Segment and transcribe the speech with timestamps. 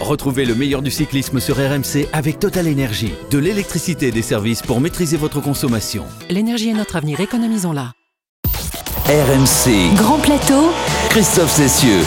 [0.00, 3.12] Retrouvez le meilleur du cyclisme sur RMC avec Total Énergie.
[3.30, 6.06] De l'électricité et des services pour maîtriser votre consommation.
[6.30, 7.92] L'énergie est notre avenir, économisons-la.
[9.06, 9.94] RMC.
[9.96, 10.70] Grand plateau.
[11.10, 12.02] Christophe Cessieux.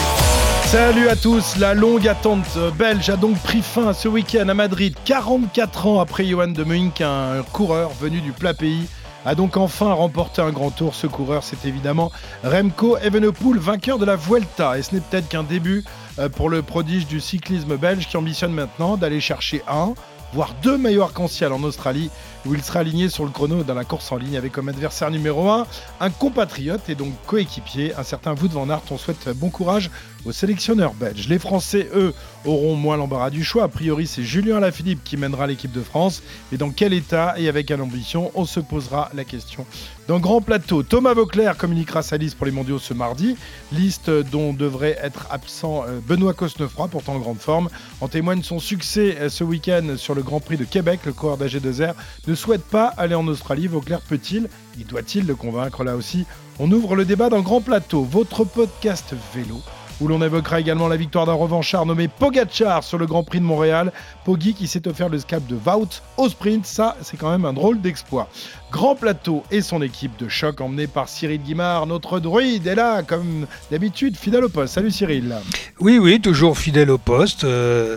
[0.64, 4.96] Salut à tous, la longue attente belge a donc pris fin ce week-end à Madrid,
[5.04, 8.88] 44 ans après Johan de Muink, un coureur venu du plat pays
[9.24, 10.94] a donc enfin remporté un grand tour.
[10.94, 12.12] Ce coureur, c'est évidemment
[12.42, 14.78] Remco Evenepoel, vainqueur de la Vuelta.
[14.78, 15.84] Et ce n'est peut-être qu'un début
[16.18, 19.94] euh, pour le prodige du cyclisme belge qui ambitionne maintenant d'aller chercher un,
[20.32, 22.10] voire deux maillots arc-en-ciel en Australie,
[22.44, 25.10] où il sera aligné sur le chrono dans la course en ligne avec comme adversaire
[25.10, 25.66] numéro 1
[26.00, 28.82] un compatriote et donc coéquipier, un certain Wout van Aert.
[28.90, 29.90] On souhaite bon courage
[30.24, 31.28] aux sélectionneurs belges.
[31.28, 32.14] Les Français, eux,
[32.44, 33.64] auront moins l'embarras du choix.
[33.64, 36.22] A priori, c'est Julien Alaphilippe qui mènera l'équipe de France.
[36.52, 39.66] Et dans quel état et avec quelle ambition On se posera la question.
[40.06, 43.36] Dans Grand Plateau, Thomas Vauclair communiquera sa liste pour les mondiaux ce mardi.
[43.72, 47.68] Liste dont devrait être absent euh, Benoît Cosnefroy, pourtant en grande forme.
[48.00, 51.00] En témoigne son succès euh, ce week-end sur le Grand Prix de Québec.
[51.06, 51.94] Le coureur d'AG2R
[52.26, 53.66] ne souhaite pas aller en Australie.
[53.66, 55.84] Vauclair peut-il Il doit-il le convaincre?
[55.84, 56.26] Là aussi
[56.58, 59.62] On ouvre le débat dans Grand Plateau, votre podcast vélo
[60.00, 63.44] où l'on évoquera également la victoire d'un revanchard nommé Pogachar sur le Grand Prix de
[63.44, 63.92] Montréal.
[64.24, 67.52] Poggi qui s'est offert le scalp de Wout au sprint, ça c'est quand même un
[67.52, 68.28] drôle d'exploit.
[68.70, 73.02] Grand Plateau et son équipe de choc emmenée par Cyril Guimard, notre druide est là
[73.02, 74.74] comme d'habitude, fidèle au poste.
[74.74, 75.36] Salut Cyril.
[75.80, 77.96] Oui, oui, toujours fidèle au poste euh,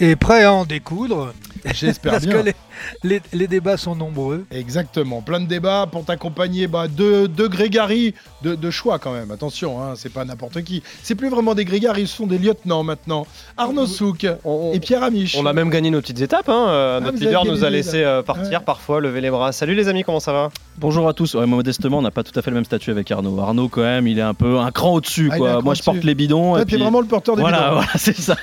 [0.00, 1.32] et prêt à en découdre.
[1.72, 2.32] J'espère bien.
[2.32, 2.54] Que les,
[3.04, 4.44] les, débats sont nombreux.
[4.50, 9.30] Exactement, plein de débats pour t'accompagner bah, de, de Grégory, de, de, choix quand même.
[9.30, 10.82] Attention, hein, c'est pas n'importe qui.
[11.02, 13.26] C'est plus vraiment des Grégory, ce sont des lieutenants maintenant.
[13.56, 15.36] Arnaud Souk et Pierre Amiche.
[15.38, 16.48] On a même gagné nos petites étapes.
[16.48, 16.66] Hein.
[16.68, 19.52] Ah, notre leader nous a laissé euh, partir parfois, lever les bras.
[19.52, 20.50] Salut les amis, comment ça va?
[20.78, 21.34] Bonjour à tous.
[21.34, 23.38] Ouais, modestement, on n'a pas tout à fait le même statut avec Arnaud.
[23.40, 25.30] Arnaud, quand même, il est un peu un cran au-dessus.
[25.32, 26.54] Ah, Moi, je porte les bidons.
[26.54, 27.68] Toi, tu es vraiment le porteur des voilà, bidons.
[27.78, 28.36] Voilà, c'est ça.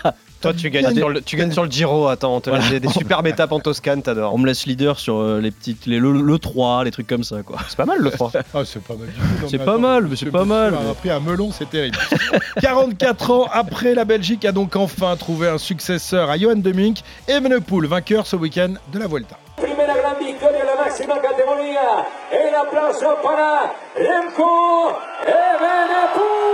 [0.46, 2.08] Toi, tu gagnes, sur le, tu gagnes sur le Giro.
[2.08, 4.32] Attends, on te laisse des, des superbes étapes en Toscane, t'adores.
[4.32, 7.24] On me laisse leader sur euh, les petites, les, le, le, 3, les trucs comme
[7.24, 7.58] ça, quoi.
[7.68, 8.32] C'est pas mal le 3.
[8.54, 9.48] ah, c'est pas mal du tout.
[9.50, 10.76] C'est pas mal, mais c'est pas mal.
[10.76, 11.98] On a pris un melon, c'est terrible.
[12.62, 17.00] 44 ans après, la Belgique a donc enfin trouvé un successeur à Johan de Mink,
[17.28, 19.38] Evenepoel, vainqueur ce week-end de la Vuelta.
[19.58, 22.06] Primera gran victoria en la máxima categoría.
[22.32, 26.45] El aplauso para Remco Evenepoel.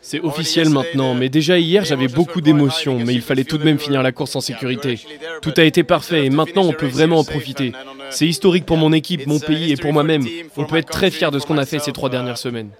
[0.00, 3.78] C'est officiel maintenant, mais déjà hier j'avais beaucoup d'émotions, mais il fallait tout de même
[3.78, 4.98] finir la course en sécurité.
[5.42, 7.72] Tout a été parfait et maintenant on peut vraiment en profiter.
[8.10, 10.26] C'est historique pour mon équipe, mon pays et pour moi-même.
[10.56, 12.70] On peut être très fier de ce qu'on a fait ces trois dernières semaines.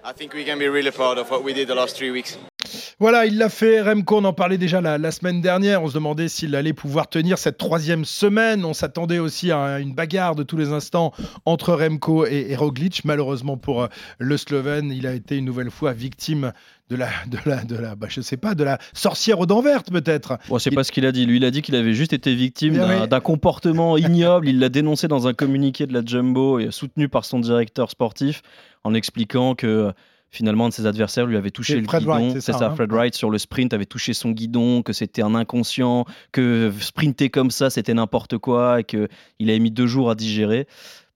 [3.00, 3.80] Voilà, il l'a fait.
[3.80, 5.82] Remco, on en parlait déjà la, la semaine dernière.
[5.82, 8.62] On se demandait s'il allait pouvoir tenir cette troisième semaine.
[8.66, 11.14] On s'attendait aussi à une bagarre de tous les instants
[11.46, 13.06] entre Remco et, et Roglic.
[13.06, 13.86] Malheureusement pour euh,
[14.18, 16.52] le Slovène, il a été une nouvelle fois victime
[16.90, 19.62] de la, de la, de la, bah, je sais pas, de la sorcière aux dents
[19.62, 20.36] vertes peut-être.
[20.50, 21.24] Bon, c'est pas ce qu'il a dit.
[21.24, 23.22] Lui, il a dit qu'il avait juste été victime d'un oui.
[23.22, 24.46] comportement ignoble.
[24.46, 28.42] il l'a dénoncé dans un communiqué de la Jumbo et soutenu par son directeur sportif
[28.84, 29.90] en expliquant que
[30.30, 32.32] finalement un de ses adversaires lui avait touché le Fred guidon.
[32.34, 32.74] C'est ça, ça, hein.
[32.74, 37.30] Fred Wright sur le sprint avait touché son guidon, que c'était un inconscient, que sprinter
[37.30, 39.08] comme ça c'était n'importe quoi et que
[39.38, 40.66] il avait mis deux jours à digérer.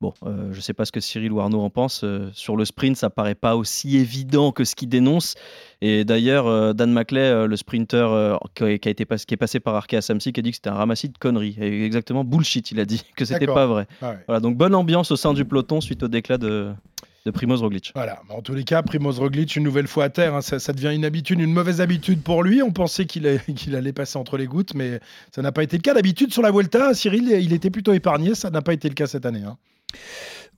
[0.00, 2.02] Bon, euh, je ne sais pas ce que Cyril ou Arnaud en pense.
[2.04, 5.34] Euh, sur le sprint, ça paraît pas aussi évident que ce qu'il dénonce.
[5.80, 9.60] Et d'ailleurs, euh, Dan Maclay, le sprinter qui, a, qui, été pas, qui est passé
[9.60, 11.56] par Arkea Samsic, a dit que c'était un ramassis de conneries.
[11.58, 13.86] Et exactement bullshit, il a dit que c'était pas vrai.
[14.02, 14.18] Ah ouais.
[14.26, 16.74] Voilà, donc bonne ambiance au sein du peloton suite au déclat de,
[17.24, 17.92] de Primoz Roglic.
[17.94, 20.72] Voilà, en tous les cas, Primoz Roglic, une nouvelle fois à terre, hein, ça, ça,
[20.72, 22.62] devient une habitude, une mauvaise habitude pour lui.
[22.62, 23.22] On pensait qu'il
[23.56, 25.00] qu allait passer entre les gouttes, mais
[25.34, 25.94] ça n'a pas été le cas.
[25.94, 29.06] D'habitude, sur la Vuelta, Cyril, il était plutôt épargné, ça n'a pas été le cas
[29.06, 29.42] cette année.
[29.42, 29.56] Hein.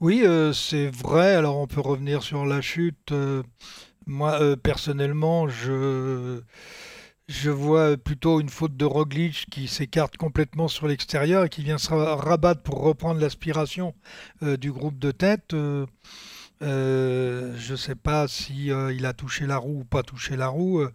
[0.01, 1.35] Oui, euh, c'est vrai.
[1.35, 3.13] Alors, on peut revenir sur la chute.
[3.13, 3.43] Euh,
[4.07, 6.41] moi, euh, personnellement, je.
[7.29, 11.79] Je vois plutôt une faute de Roglic qui s'écarte complètement sur l'extérieur et qui vient
[11.79, 13.97] se rabattre pour reprendre l'aspiration
[14.45, 15.53] euh, du groupe de tête.
[15.53, 15.87] Euh,
[16.63, 20.37] euh, je ne sais pas si euh, il a touché la roue ou pas touché
[20.37, 20.87] la roue.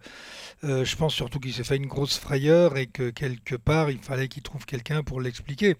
[0.64, 3.98] Euh, je pense surtout qu'il s'est fait une grosse frayeur et que quelque part il
[3.98, 5.76] fallait qu'il trouve quelqu'un pour l'expliquer.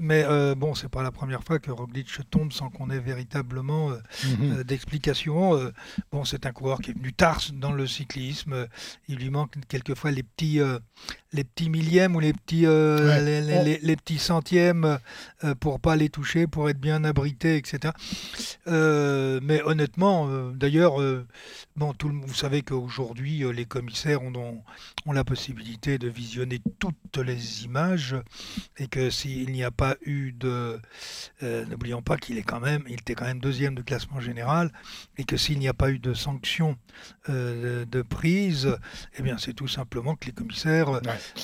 [0.00, 3.90] Mais euh, bon, c'est pas la première fois que Roglic tombe sans qu'on ait véritablement
[3.90, 4.62] mmh.
[4.62, 5.56] d'explication.
[5.56, 5.72] Euh,
[6.12, 8.66] bon, c'est un coureur qui est venu tard dans le cyclisme.
[9.08, 10.60] Il lui manque quelquefois les petits
[11.32, 13.20] les petits millièmes ou les petits, euh, ouais.
[13.20, 14.98] les, les, les, les, petits centièmes
[15.42, 17.92] euh, pour pas les toucher, pour être bien abrité, etc.
[18.68, 21.26] Euh, Euh, mais honnêtement, euh, d'ailleurs, euh,
[21.76, 24.62] bon, tout le, vous savez qu'aujourd'hui, les commissaires ont,
[25.06, 28.16] ont, la possibilité de visionner toutes les images
[28.78, 30.80] et que s'il n'y a pas eu de,
[31.42, 34.70] n'oublions pas qu'il est quand même, il était quand même deuxième de classement général
[35.18, 36.76] et que s'il n'y a pas eu de sanctions
[37.28, 38.76] de, prise,
[39.18, 41.00] eh bien, c'est tout simplement que les commissaires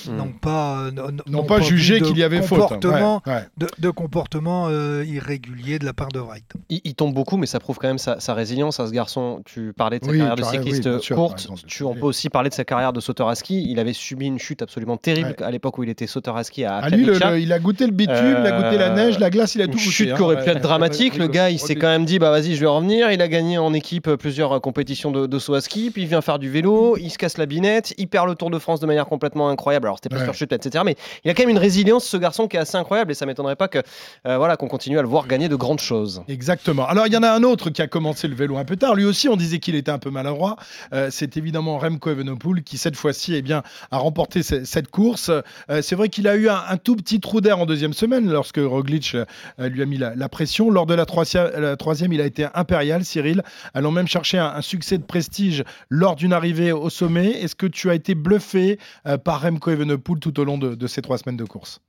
[0.07, 0.89] n'ont pas,
[1.27, 2.85] n'ont pas, jugé qu'il y avait faute.
[2.85, 3.21] Hein.
[3.57, 6.45] De, de, comportement irrégulier de la part de Wright.
[6.69, 9.41] Il, il tombe beaucoup, mais ça prouve quand même sa, résilience à ce garçon.
[9.45, 11.47] Tu parlais de sa carrière de cycliste courte.
[11.67, 13.65] tu, on peut aussi parler de sa carrière de sauteur à ski.
[13.69, 16.65] Il avait subi une chute absolument terrible à l'époque où il était sauteur à ski
[16.65, 17.05] à ah, lui,
[17.39, 19.65] il a goûté le bitume, il a goûté la euh, neige, la glace, il a
[19.65, 19.85] tout goûté.
[19.85, 20.15] Une chute hein.
[20.15, 21.17] qui aurait pu être dramatique.
[21.17, 23.11] Le gars, il s'est quand même dit bah vas-y, je vais revenir.
[23.11, 26.39] Il a gagné en équipe plusieurs compétitions de, saut à ski, puis il vient faire
[26.39, 29.05] du vélo, il se casse la binette, il perd le Tour de France de manière
[29.05, 29.87] complètement incroyable.
[29.87, 30.83] Alors c'était pas sur chute, etc.
[30.85, 33.25] Mais il a quand même une résilience, ce garçon, qui est assez incroyable et ça
[33.25, 33.79] m'étonnerait pas que
[34.27, 36.23] euh, voilà qu'on continue à le voir gagner de grandes choses.
[36.27, 36.87] Exactement.
[36.87, 38.95] Alors il y en a un autre qui a commencé le vélo un peu tard.
[38.95, 40.55] Lui aussi, on disait qu'il était un peu maladroit.
[40.93, 45.29] Euh, c'est évidemment Remco Evenepoel qui, cette fois-ci, eh a remporté cette course.
[45.69, 48.57] Euh, c'est vrai qu'il a eu un, tout petit trou d'air en deuxième semaine lorsque
[48.57, 50.69] Roglic euh, lui a mis la, pression.
[50.69, 53.43] Lors de la troisième, il a été impérial, Cyril,
[53.73, 57.29] allant même chercher un, succès de prestige lors d'une arrivée au sommet.
[57.29, 58.79] Est-ce que tu as été bluffé
[59.23, 61.81] par Remco Evenepoel tout au long de ces trois semaines de course?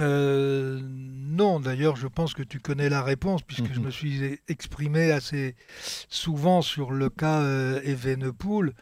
[0.00, 3.86] Euh, non, d'ailleurs, je pense que tu connais la réponse, puisque je mhm.
[3.86, 5.54] me suis exprimé assez
[6.08, 8.72] souvent sur le cas euh, Evenepoel.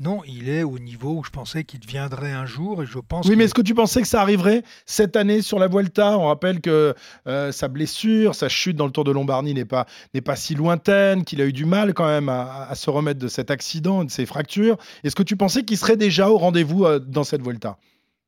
[0.00, 3.26] Non, il est au niveau où je pensais qu'il deviendrait un jour, et je pense.
[3.26, 6.18] Oui, mais est-ce que tu pensais que ça arriverait cette année sur la Vuelta?
[6.18, 6.94] On rappelle que
[7.26, 10.54] euh, sa blessure, sa chute dans le Tour de Lombardie n'est pas n'est pas si
[10.54, 14.04] lointaine, qu'il a eu du mal quand même à, à, se remettre de cet accident,
[14.04, 14.76] de ses fractures.
[15.04, 17.78] Est-ce que tu pensais qu'il serait déjà au rendez-vous dans cette Vuelta?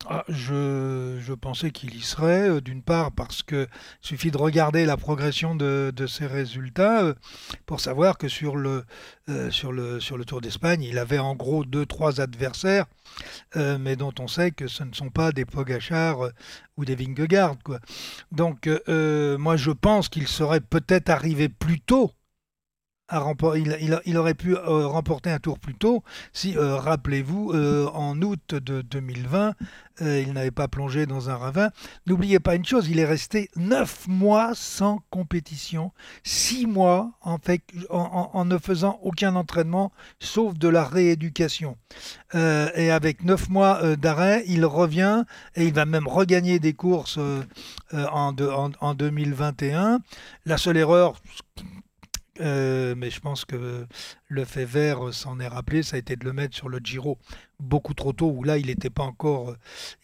[0.05, 3.67] Ah, je, pensais qu'il y serait, euh, d'une part parce que
[3.99, 7.13] suffit de regarder la progression de, ses résultats euh,
[7.65, 8.85] pour savoir que sur le,
[9.27, 12.85] euh, sur le, sur le Tour d'Espagne, il avait en gros deux, trois adversaires,
[13.55, 16.29] mais dont on sait que ce ne sont pas des Pogachar
[16.77, 17.55] ou des Vingegaard.
[18.31, 22.11] Donc moi je pense qu'il serait peut-être arrivé plus tôt
[23.09, 28.55] il, aurait pu euh, remporter un tour plus tôt si, euh, rappelez-vous, euh, en août
[28.55, 29.53] de 2020,
[29.99, 31.71] il n'avait pas plongé dans un ravin.
[32.05, 35.91] N'oubliez pas une chose, il est resté neuf mois sans compétition,
[36.23, 41.77] six mois en, ne faisant aucun entraînement, sauf de la rééducation.
[42.35, 45.23] et avec neuf mois d'arrêt, il revient
[45.55, 47.17] et il va même regagner des courses
[47.91, 48.35] en,
[48.79, 49.99] en 2021.
[50.45, 51.15] La seule erreur
[52.41, 53.85] euh, mais je pense que
[54.27, 57.17] le fait vert s'en est rappelé, ça a été de le mettre sur le Giro
[57.59, 59.55] beaucoup trop tôt, où là il n'était pas encore,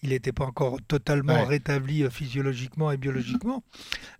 [0.01, 3.63] il n'était pas encore totalement rétabli euh, physiologiquement et biologiquement,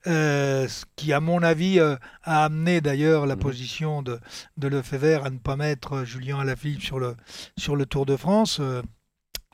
[0.07, 3.39] euh, ce qui à mon avis a amené d'ailleurs la mmh.
[3.39, 4.19] position de,
[4.57, 7.15] de Lefebvre à ne pas mettre Julien Alaphilippe sur le,
[7.57, 8.61] sur le Tour de France.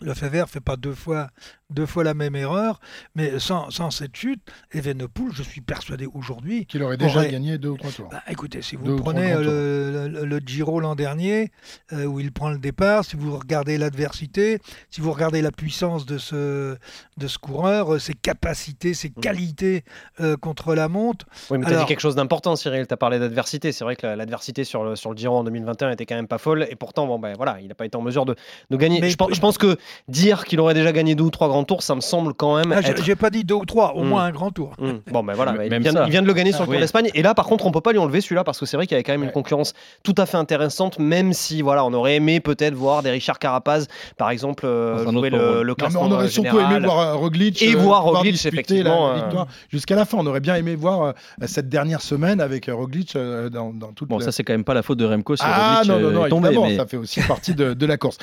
[0.02, 1.30] Le Fever fait pas deux fois,
[1.70, 2.80] deux fois la même erreur,
[3.16, 7.70] mais sans, sans cette chute, Evenepoel, je suis persuadé aujourd'hui qu'il aurait déjà gagné deux
[7.70, 8.10] ou trois tours.
[8.10, 11.52] Bah, écoutez, si vous prenez le, le, Giro l'an dernier,
[11.94, 16.06] euh, où il prend le départ, si vous regardez l'adversité, si vous regardez la puissance
[16.06, 16.78] de ce,
[17.18, 19.22] de ce coureur, euh, ses capacités, ses mmh.
[19.22, 19.84] qualités
[20.22, 21.26] euh, contre la monte.
[21.52, 22.88] Oui, mais tu as dit quelque chose d'important, Cyril.
[22.88, 23.72] Tu as parlé d'adversité.
[23.72, 26.38] C'est vrai que l'adversité sur le, sur le Giro en 2021 était quand même pas
[26.38, 28.36] folle, et pourtant, bon, ben, voilà, il n'a pas été en mesure de,
[28.70, 29.02] de gagner.
[29.08, 29.78] je, je pense que
[30.08, 32.72] dire qu'il aurait déjà gagné deux ou trois grands tours, ça me semble quand même.
[32.72, 34.08] Ah, J'ai pas dit deux ou trois, au hmm.
[34.08, 34.72] moins un grand tour.
[34.80, 34.98] Hmm.
[35.12, 37.10] Bon, ben voilà, il, vient, il, vient, de le gagner sur le Tour d'Espagne.
[37.14, 38.94] Et là, par contre, on peut pas lui enlever celui-là parce que c'est vrai qu'il
[38.94, 39.74] y avait quand même une concurrence
[40.04, 43.88] tout à fait intéressante, même si voilà, on aurait aimé peut-être voir des Richard Carapaz,
[44.18, 46.04] par exemple, euh, jouer le, le, classement.
[46.04, 49.96] on aurait surtout aimé voir euh, Roglic et voir euh, Roglic effectivement la victoire jusqu'à
[49.96, 50.18] la fin.
[50.20, 51.14] On aurait bien aimé voir
[51.46, 54.10] cette dernière semaine avec Roglic dans, dans toute.
[54.10, 55.36] Bon, ça c'est quand même pas la faute de Remco.
[55.42, 58.18] Ah non non non, tombé, ça fait aussi partie de la course.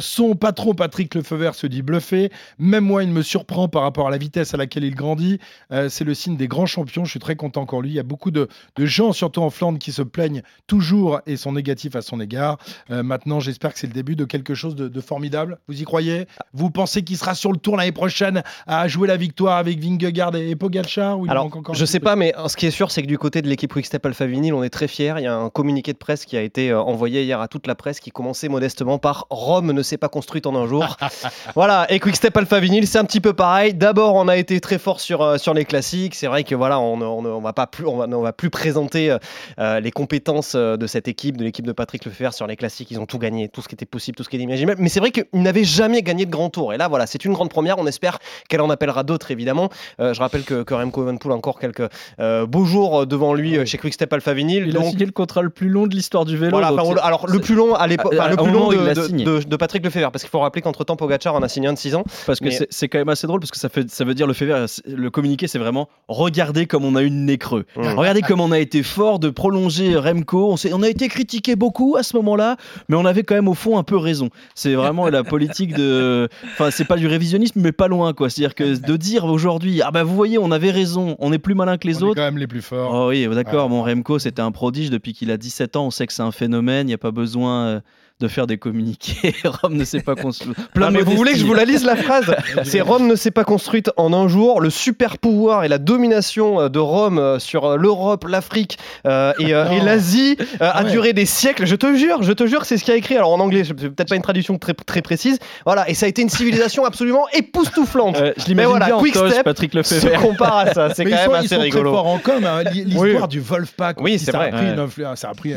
[0.00, 2.30] Son patron Patrick Lefeuvert se dit bluffé
[2.72, 5.38] même moi, il me surprend par rapport à la vitesse à laquelle il grandit.
[5.72, 7.04] Euh, c'est le signe des grands champions.
[7.04, 7.90] Je suis très content encore lui.
[7.90, 8.48] Il y a beaucoup de,
[8.78, 12.56] gens, surtout en Flandre, qui se plaignent toujours et sont négatifs à son égard.
[12.90, 15.58] Euh, maintenant, j'espère que c'est le début de quelque chose de, formidable.
[15.68, 16.26] Vous y croyez?
[16.54, 20.34] Vous pensez qu'il sera sur le tour l'année prochaine à jouer la victoire avec Vingegaard
[20.36, 23.06] et, Pogacar ou Alors, encore je sais pas, mais ce qui est sûr, c'est que
[23.06, 25.14] du côté de l'équipe Quickstep Alpha Vinyl, on est très fiers.
[25.18, 27.66] Il y a un communiqué de presse qui a été euh, envoyé hier à toute
[27.66, 30.96] la presse qui commençait modestement par Rome ne s'est pas construite en un jour.
[31.54, 33.74] voilà, et Quickstep Alpha Vinyl, c'est un petit peu pareil.
[33.74, 36.14] D'abord, on a été très fort sur, euh, sur les classiques.
[36.14, 38.50] C'est vrai que voilà, on, on, on va pas plus, on va, on va plus
[38.50, 39.16] présenter
[39.58, 42.90] euh, les compétences euh, de cette équipe, de l'équipe de Patrick Lefebvre sur les classiques.
[42.90, 44.80] Ils ont tout gagné, tout ce qui était possible, tout ce qui était imaginable.
[44.80, 46.72] Mais c'est vrai qu'ils n'avaient jamais gagné de grand tour.
[46.72, 47.78] Et là, voilà, c'est une grande première.
[47.78, 49.68] On espère qu'elle en appellera d'autres, évidemment.
[50.00, 51.88] Euh, je rappelle que, que Remco Evenepoel a encore quelques
[52.20, 54.64] euh, beaux jours devant lui euh, chez Quickstep Alpha Vinyl.
[54.68, 56.50] Il a signé le contrat le plus long de l'histoire du vélo.
[56.52, 59.42] voilà, enfin, alors le plus long à l'époque, enfin, le plus long de, de- de-
[59.42, 61.78] de Patrick Lefebvre, parce qu'il faut rappeler qu'entre temps Pogacar en a signé un de
[61.78, 62.04] 6 ans.
[62.26, 64.26] Parce que Mais- c'est- quand même assez drôle parce que ça, fait, ça veut dire
[64.26, 64.46] le fait
[64.86, 67.64] le communiqué, c'est vraiment regardez comme on a eu le nez creux.
[67.76, 67.82] Mmh.
[67.96, 70.54] Regardez comme on a été fort de prolonger Remco.
[70.72, 72.56] On, a été critiqué beaucoup à ce moment-là,
[72.88, 74.28] mais on avait quand même au fond un peu raison.
[74.54, 76.28] C'est vraiment la politique de.
[76.52, 78.28] Enfin, c'est pas du révisionnisme, mais pas loin quoi.
[78.28, 81.54] C'est-à-dire que de dire aujourd'hui, ah bah vous voyez, on avait raison, on est plus
[81.54, 82.16] malin que les on est autres.
[82.16, 82.90] quand même les plus forts.
[82.92, 85.86] Oh oui, d'accord, mon Remco, c'était un prodige depuis qu'il a 17 ans.
[85.86, 87.80] On sait que c'est un phénomène, il n'y a pas besoin euh,
[88.22, 89.34] de faire des communiqués.
[89.44, 90.54] Rome ne s'est pas construit.
[90.80, 93.30] Ah, mais vous voulez que je vous la lise la phrase C'est Rome ne s'est
[93.30, 94.60] pas construite en un jour.
[94.60, 99.32] Le super pouvoir et la domination euh, de Rome euh, sur euh, l'Europe, l'Afrique euh,
[99.38, 100.90] et, euh, et l'Asie euh, a Ah ouais.
[100.90, 101.66] duré des siècles.
[101.66, 103.16] Je te jure, je te jure, c'est ce qu'il a écrit.
[103.16, 105.38] Alors en anglais, c'est peut-être pas une traduction très, très précise.
[105.66, 108.16] Voilà, et ça a été une civilisation absolument époustouflante.
[108.20, 111.04] Euh, je l'imagine voilà, bien en Quick toge, Step Patrick Se compare à ça, c'est
[111.04, 112.44] quand ils même sont, ils assez sont très forts en com.
[112.44, 112.62] hein.
[112.72, 114.48] L'hi- L'histoire du Wolfpack, Oui, c'est ça vrai.
[114.48, 114.72] A pris Ouais.
[115.08, 115.54] une ça a pris.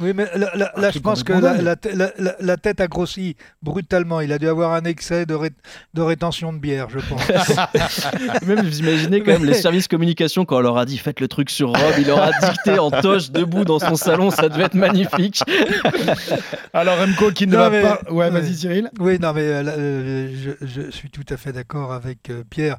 [0.00, 1.76] Oui, mais là, là- Un là, je pense que la, dingue.
[1.94, 4.20] la- la- la- la tête a grossi brutalement.
[4.20, 5.50] Il a dû avoir un excès de, ré-
[5.94, 7.22] de rétention de bière, je pense.
[8.46, 11.28] Même vous imaginez quand même les services communication quand on leur a dit faites le
[11.28, 14.64] truc sur Rob, il leur a dicté en toche debout dans son salon, ça devait
[14.64, 15.40] être magnifique.
[16.72, 18.00] Alors Remco qui ne Non, va mais- pas.
[18.10, 18.90] Ouais, vas-y Cyril.
[18.98, 22.76] oui, non, mais euh, euh, je, je suis tout à fait d'accord avec euh, Pierre.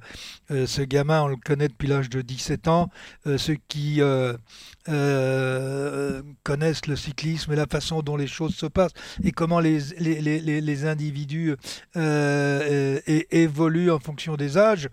[0.51, 2.89] Euh, ce gamin, on le connaît depuis l'âge de 17 ans.
[3.27, 4.01] Euh, ceux qui
[4.89, 9.59] euh, euh, connaissent le cyclisme et la façon dont les choses se passent et comment
[9.59, 11.57] les, les, les, les- individus euh,
[11.95, 12.99] euh,
[13.31, 14.89] évoluent en fonction des âges,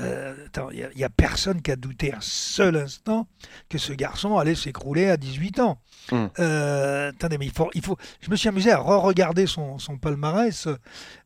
[0.00, 0.34] euh,
[0.72, 3.28] il n'y a, personne qui a douté un seul instant
[3.68, 5.78] que ce garçon allait s'écrouler à 18 ans.
[6.10, 6.26] Mm.
[6.38, 7.96] Euh, attendez, mais il faut, il faut.
[8.20, 10.76] Je me suis amusé à re-regarder son, son palmarès, euh,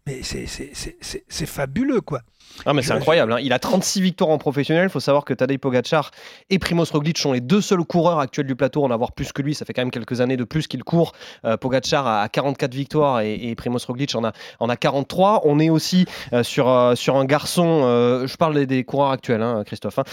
[0.07, 2.23] mais c'est fabuleux, quoi.
[2.67, 3.39] Ah mais c'est incroyable, hein.
[3.43, 6.11] il a 36 victoires en professionnel, il faut savoir que Tadej Pogacar
[6.51, 9.33] et Primoz Roglic sont les deux seuls coureurs actuels du plateau à en avoir plus
[9.33, 11.13] que lui, ça fait quand même quelques années de plus qu'il court.
[11.45, 15.43] Euh, Pogacar a 44 victoires et, et Primoz Roglic en a, en a 43.
[15.45, 17.81] On est aussi euh, sur, euh, sur un garçon,
[18.27, 19.99] je parle des, des coureurs actuels hein, Christophe.
[19.99, 20.05] hein.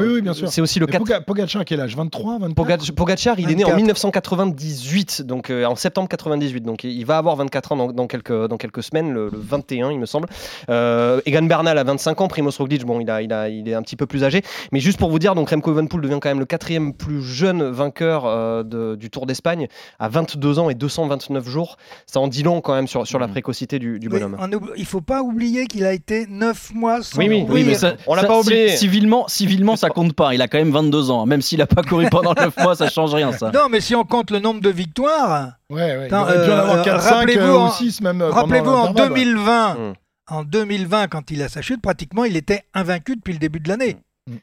[0.00, 0.48] Oui, oui, bien sûr.
[0.48, 1.96] C'est aussi le Mais 4 Poga- Pogacar, quel âge?
[1.96, 3.76] 23, 24 Pogac- Pogacar, il est né en 24.
[3.76, 8.56] 1998, donc en septembre 98, donc il va avoir 24 ans dans, dans quelques, dans
[8.56, 10.28] quelques semaines, le, le 21 il me semble.
[10.70, 13.74] Euh, Egan Bernal a 25 ans, Primoz Roglic, bon, il, a, il, a, il est
[13.74, 16.28] un petit peu plus âgé, mais juste pour vous dire, donc Remco Evenepoel devient quand
[16.28, 19.66] même le quatrième plus jeune vainqueur euh, de- du Tour d'Espagne
[19.98, 21.76] à 22 ans et 229 jours.
[22.06, 23.32] Ça en dit long quand même sur, sur la Mhm.
[23.32, 24.36] précocité du, du Oui, bonhomme.
[24.38, 27.54] on oublie- il faut pas oublier qu'il a été 9 mois sans Oui, oui, courir.
[27.54, 28.68] Oui, mais ça, On l'a ça, pas oublié.
[28.68, 30.34] Civilement, civilement, ça compte pas.
[30.34, 31.24] Il a quand même 22 ans.
[31.26, 33.50] Même s'il a pas couru pendant 9 mois, ça change rien, ça.
[33.52, 36.06] Non, mais si on compte le nombre de victoires, Ouais, ouais.
[36.08, 38.22] Il Attends, aurait pu en euh, avoir euh, 4-5 rappelez-vous euh, en- ou 6 même.
[38.22, 39.18] rappelez-vous en l'intervalle, ouais.
[39.24, 39.92] 2020, Mm.
[40.28, 43.68] En 2020, quand il a sa chute, pratiquement, il était invaincu depuis le début de
[43.68, 43.96] l'année.
[44.26, 44.36] Mm.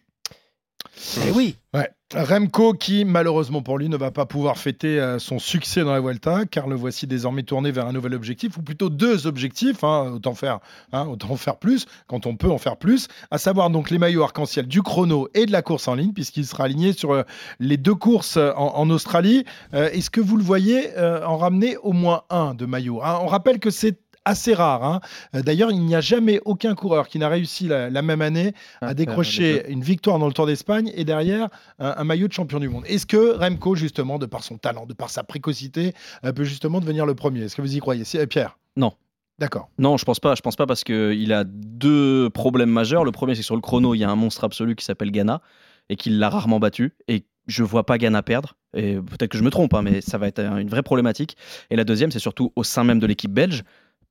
[1.28, 1.58] Eh oui.
[1.74, 1.90] Ouais.
[2.14, 6.00] Remco qui, malheureusement pour lui, ne va pas pouvoir fêter euh, son succès dans la
[6.00, 10.12] Vuelta, car le voici désormais tourné vers un nouvel objectif, ou plutôt deux objectifs, hein,
[10.14, 10.60] autant, faire,
[10.94, 14.24] hein, autant faire plus, quand on peut en faire plus, à savoir donc les maillots
[14.24, 17.24] arc-en-ciel du chrono et de la course en ligne, puisqu'il sera aligné sur euh,
[17.60, 19.44] les deux courses euh, en, en Australie.
[19.74, 23.20] Euh, Est-ce que vous le voyez euh, en ramener au moins un de maillot hein?
[23.22, 24.84] On rappelle que c'est assez rare.
[24.84, 25.00] hein.
[25.36, 28.54] Euh, D'ailleurs, il n'y a jamais aucun coureur qui n'a réussi la, la même année
[28.82, 32.34] à Ah, décrocher une victoire dans le Tour d'Espagne et derrière un, un maillot de
[32.34, 32.84] champion du monde.
[32.88, 35.94] Est-ce que Remco, justement, de par son talent, de par sa précocité,
[36.26, 37.42] euh, peut justement devenir le premier?
[37.44, 38.04] Est-ce que vous y croyez?
[38.16, 38.58] Euh, Pierre?
[38.76, 38.94] Non.
[39.38, 39.70] D'accord.
[39.78, 40.34] Non, je pense pas.
[40.34, 43.04] Je pense pas parce qu'il a deux problèmes majeurs.
[43.04, 45.12] Le premier, c'est que sur le chrono, il y a un monstre absolu qui s'appelle
[45.12, 45.42] Ghana
[45.90, 46.94] et qu'il l'a rarement battu.
[47.10, 48.56] Et je vois pas Ghana perdre.
[48.74, 51.36] Et peut-être que je me trompe, hein, mais ça va être une vraie problématique.
[51.70, 53.64] Et la deuxième, c'est surtout au sein même de l'équipe belge.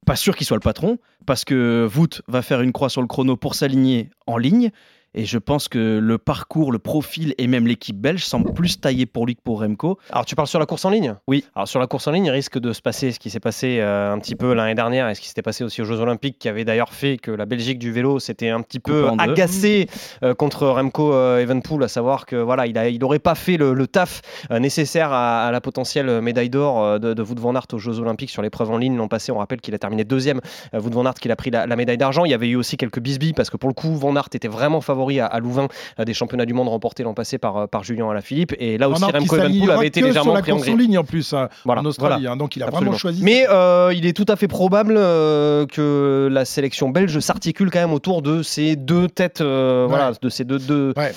[0.07, 3.07] Pas sûr qu'il soit le patron, parce que Wout va faire une croix sur le
[3.07, 4.71] chrono pour s'aligner en ligne.
[5.15, 9.07] Et je pense que le parcours, le profil et même l'équipe belge semblent plus taillés
[9.07, 9.99] pour lui que pour Remco.
[10.11, 11.15] Alors tu parles sur la course en ligne?
[11.29, 11.45] Oui.
[11.55, 13.79] Alors sur la course en ligne, il risque de se passer ce qui s'est passé
[13.81, 16.39] euh, un petit peu l'année dernière et ce qui s'était passé aussi aux Jeux Olympiques,
[16.39, 19.89] qui avait d'ailleurs fait que la Belgique du vélo s'était un petit peu agacée
[20.25, 23.57] euh, contre Remco euh, Evenepoel, à savoir que voilà, il a, il aurait pas fait
[23.57, 27.55] le, le taf euh, nécessaire à, à la potentielle médaille d'or de, de Wout van
[27.55, 29.31] Aert aux Jeux Olympiques sur l'épreuve en ligne l'an passé.
[29.31, 30.41] On rappelle qu'il a terminé deuxième.
[30.73, 32.25] Wout van Aert qu'il a pris la, la médaille d'argent.
[32.25, 34.49] Il y avait eu aussi quelques bisbis parce que pour le coup, Van Aert était
[34.49, 35.69] vraiment favori favori à, à Louvain
[36.05, 38.55] des championnats du monde remportés l'an passé par, euh, par Julien Alaphilippe.
[38.59, 41.81] Et là aussi, Remco Evenepoel avait été légèrement pris en ligne en plus hein, Voilà,
[41.83, 42.15] en Australie.
[42.23, 42.33] voilà.
[42.33, 42.91] hein, donc il a Absolument.
[42.93, 43.23] vraiment choisi.
[43.23, 47.81] Mais euh, il est tout à fait probable euh, que la sélection belge s'articule quand
[47.81, 51.13] même autour de ces deux têtes, euh, voilà, de ces deux, deux, Ouais.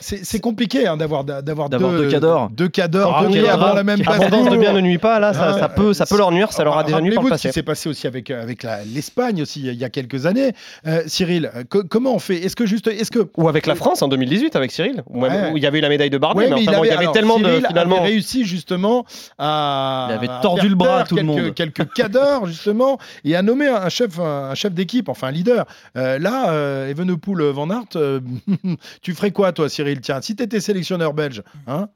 [0.00, 2.50] C'est c'est compliqué hein, d'avoir d'avoir D'avoir deux, deux cadors.
[2.50, 3.62] deux cadors, Ah, deux oui, pieds grave.
[3.62, 4.20] avant la même place.
[4.20, 6.52] Abondance de bien ne nuit pas, là, ça, Ah, ça peut, ça peut leur nuire,
[6.52, 8.62] ça leur a déjà nuit par le ce qui s'est passé aussi avec, euh, avec
[8.62, 10.52] la- l'Espagne aussi il y a- quelques années.
[10.86, 12.36] Euh, Cyril, euh, co- comment on fait?
[12.44, 15.50] Est-ce que juste, est-ce que Ou avec la France en 2018, avec Cyril, où, Ouais.
[15.52, 16.72] où il y avait eu la médaille de Bardet, Ouais, mais, mais enfin, il il
[16.72, 17.96] y avait, avait alors, tellement Cyril de finalement.
[17.98, 19.04] avait réussi justement
[19.38, 21.54] à, Il avait tordu le bras à tout le quelques, monde.
[21.54, 25.64] quelques cadors justement et à nommer un chef, un chef d'équipe, enfin un leader.
[25.96, 28.20] Euh, là, euh, Evenepoel Van Aert, euh,
[29.02, 29.95] tu ferais quoi toi, Cyril?
[30.00, 31.88] Tiens, si tu étais sélectionneur belge, hein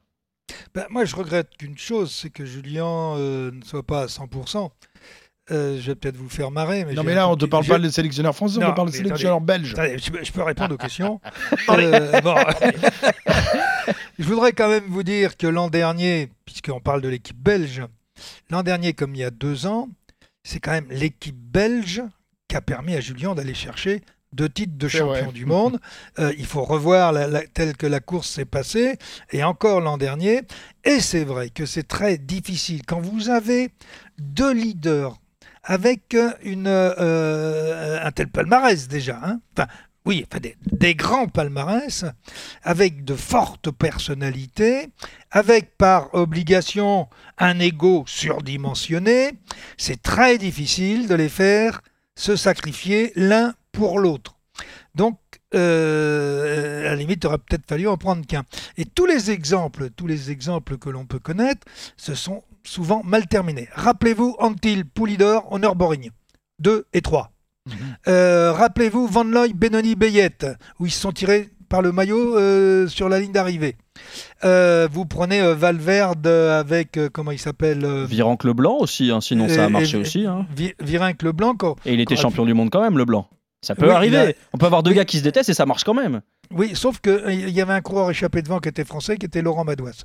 [0.73, 2.85] Ben, moi, je regrette qu'une chose, c'est que Julien
[3.17, 4.69] euh, ne soit pas à 100%.
[5.49, 6.85] Euh, je vais peut-être vous faire marrer.
[6.85, 8.89] Mais Non mais là, on ne te parle pas de sélectionneur français, on te parle
[8.89, 9.73] de sélectionneur belge.
[9.73, 11.19] Attendez, je, peux- je peux répondre aux questions.
[11.69, 12.35] Euh, bon.
[14.19, 17.81] je voudrais quand même vous dire que l'an dernier, puisqu'on parle de l'équipe belge,
[18.49, 19.89] l'an dernier, comme il y a deux ans,
[20.43, 22.01] c'est quand même l'équipe belge
[22.47, 24.01] qui a permis à Julien d'aller chercher
[24.33, 25.31] deux titres de champion vrai.
[25.33, 25.79] du monde.
[26.19, 28.97] Euh, il faut revoir la, la- telle que la course s'est passée,
[29.31, 30.41] et encore l'an dernier.
[30.83, 33.71] Et c'est vrai que c'est très difficile quand vous avez
[34.17, 35.17] deux leaders
[35.63, 39.19] avec euh, une, euh, un tel palmarès déjà.
[39.23, 39.39] hein.
[39.55, 39.67] Enfin,
[40.05, 42.05] oui, enfin, des, des grands palmarès,
[42.63, 44.87] avec de fortes personnalités,
[45.29, 47.07] avec par obligation
[47.37, 49.33] un ego surdimensionné.
[49.77, 51.81] C'est très difficile de les faire
[52.15, 54.35] se sacrifier l'un pour l'autre.
[54.95, 55.17] Donc,
[55.55, 58.43] euh, à la limite, il aurait peut-être fallu en prendre qu'un.
[58.77, 61.65] Et tous les exemples, tous les exemples que l'on peut connaître,
[61.97, 63.69] ce sont souvent mal terminés.
[63.73, 66.11] Rappelez-vous Antil, Poulidor, Honor Borigne,
[66.59, 67.31] 2 et 3.
[68.07, 70.45] Euh, Rappelez-vous Van Looy, Benoni, Bayette,
[70.79, 73.75] où ils se sont tirés par le maillot euh, sur la ligne d'arrivée.
[74.43, 79.65] Euh, vous prenez euh, Valverde avec, comment il s'appelle Virenque Leblanc aussi, hein, sinon ça
[79.65, 80.25] a marché aussi.
[80.25, 80.45] hein.
[80.55, 81.55] Vi- Virenque Leblanc.
[81.55, 83.27] quand- Et il était quand- champion du monde quand même, Leblanc.
[83.63, 84.17] Ça peut Oui, arriver.
[84.17, 86.21] a- On peut avoir deux gars qui se détestent et ça marche quand même.
[86.53, 89.63] Oui, sauf qu'il y avait un coureur échappé devant qui était français, qui était Laurent
[89.63, 90.03] Madouas.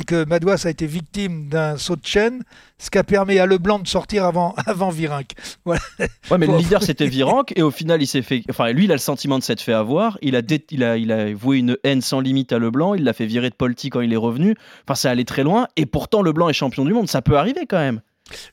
[0.00, 2.42] Et que Madouas a été victime d'un saut de chaîne,
[2.76, 5.30] ce qui a permis à Leblanc de sortir avant, avant Virenque.
[5.64, 5.80] Voilà.
[6.30, 8.42] Ouais, mais le leader c'était Virenque et au final il s'est fait.
[8.50, 10.18] Enfin, lui il a le sentiment de s'être fait avoir.
[10.20, 12.94] Il a, dé- il, a, il a voué une haine sans limite à Leblanc.
[12.94, 14.56] Il l'a fait virer de Polti quand il est revenu.
[14.86, 15.68] Enfin, ça allait très loin.
[15.76, 17.08] Et pourtant, Leblanc est champion du monde.
[17.08, 18.00] Ça peut arriver quand même.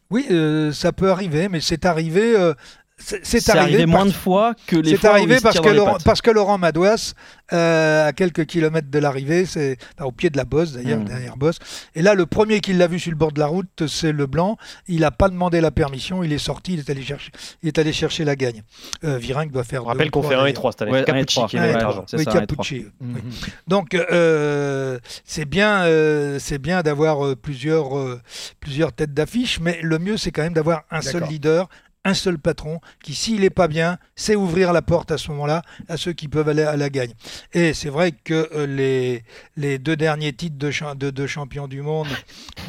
[0.10, 2.34] Oui, euh, ça peut arriver, mais c'est arrivé.
[2.38, 2.54] euh,
[2.98, 5.70] c'est arrivé, arrivé moins parce- de fois que les C'est fois où arrivé parce que,
[5.70, 7.14] Laurent, parce que Laurent Madouas,
[7.54, 11.06] euh, à quelques kilomètres de l'arrivée, c'est enfin, au pied de la bosse d'ailleurs, Mm.
[11.06, 11.58] dernière bosse.
[11.94, 14.58] Et là, le premier qui l'a vu sur le bord de la route, c'est Leblanc.
[14.88, 17.32] Il n'a pas demandé la permission, il est sorti, il est allé chercher,
[17.62, 18.64] il est allé chercher la gagne.
[19.04, 19.84] Euh, Virenque doit faire.
[19.84, 20.54] On rappelle qu'on trois, fait 1 et d'ailleurs.
[20.56, 20.92] 3 cette année.
[20.92, 21.48] Ouais, Capucci trois.
[21.50, 22.06] qui est l'argent.
[22.14, 22.86] Oui, Capucci.
[23.02, 23.16] Mhm.
[23.26, 23.32] oui.
[23.68, 28.22] Donc, euh, c'est bien, euh, c'est bien d'avoir euh, plusieurs, euh,
[28.62, 31.68] plusieurs têtes d'affiche, mais le mieux, c'est quand même d'avoir un seul leader,
[32.06, 35.62] un seul patron, qui, s'il n'est pas bien, sait ouvrir la porte à ce moment-là
[35.90, 37.12] à ceux qui peuvent aller à la gagne.
[37.54, 39.24] Et c'est vrai que euh, les,
[39.58, 42.08] les deux derniers titres de, cha- de, de champion du monde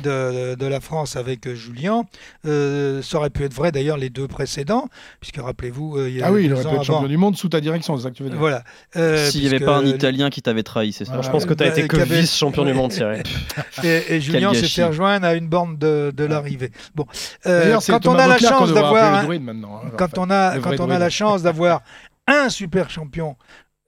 [0.03, 2.05] de, de la France avec euh, Julien,
[2.47, 4.89] euh, ça aurait pu être vrai d'ailleurs les deux précédents,
[5.21, 7.17] puisque rappelez-vous, euh, il y a Ah oui, il aurait pu être avant- champion du
[7.17, 8.39] monde sous ta direction, c'est ça que tu veux dire.
[8.39, 8.65] Voilà.
[8.97, 11.13] Euh, S'il n'y avait pas un Italien qui t'avait trahi, c'est ça.
[11.13, 11.27] Voilà.
[11.27, 13.23] Je pense que tu as Bah, été que avait- vice-champion du monde, Cyril.
[13.85, 16.71] Et, et Julien s'est fait rejoindre à une borne de, de l'arrivée.
[16.95, 17.05] Bon,
[17.47, 20.99] euh, quand on a la chance d'avoir, maintenant, hein, quand on a, quand on a
[20.99, 21.83] la chance d'avoir
[22.27, 23.37] un super champion,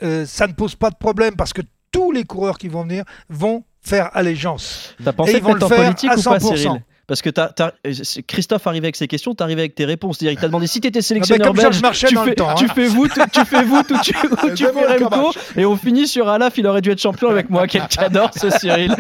[0.02, 3.04] euh, ça ne pose pas de problème parce que tous les coureurs qui vont venir
[3.28, 4.94] vont faire allégeance.
[5.02, 6.56] T'as Et pensé ils vont le en faire politique à ou pas, 100%.
[6.56, 6.82] Cyril?
[7.08, 10.18] Parce que t'as- t'as- euh, c'est- Christophe arrivait avec ses questions, t'arrivais avec tes réponses.
[10.18, 12.28] C'est-à-dire, il t'a demandé si t'étais Ah sélectionneur comme Georges belge, Marchais tu dans le
[12.28, 12.54] fais, temps, hein.
[12.56, 14.14] tu fais vous, tu, tu fais vous, ou tu, tu
[14.54, 16.58] J'aime fais Remco, et on finit sur Alaf.
[16.58, 17.66] Il aurait dû être champion avec moi.
[17.66, 18.94] Quel j'adore ce Cyril.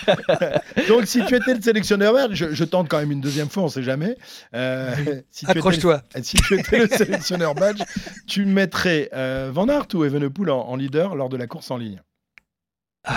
[0.88, 3.64] Donc, si tu étais le sélectionneur belge, je, je tente quand même une deuxième fois,
[3.64, 4.16] on sait jamais.
[4.54, 4.94] Euh,
[5.30, 6.02] si tu Accroche-toi.
[6.22, 7.80] Si tu étais le sélectionneur belge,
[8.26, 11.76] tu mettrais euh, Van Aert ou Evenepoel en, en leader lors de la course en
[11.76, 12.00] ligne?
[13.04, 13.14] Ah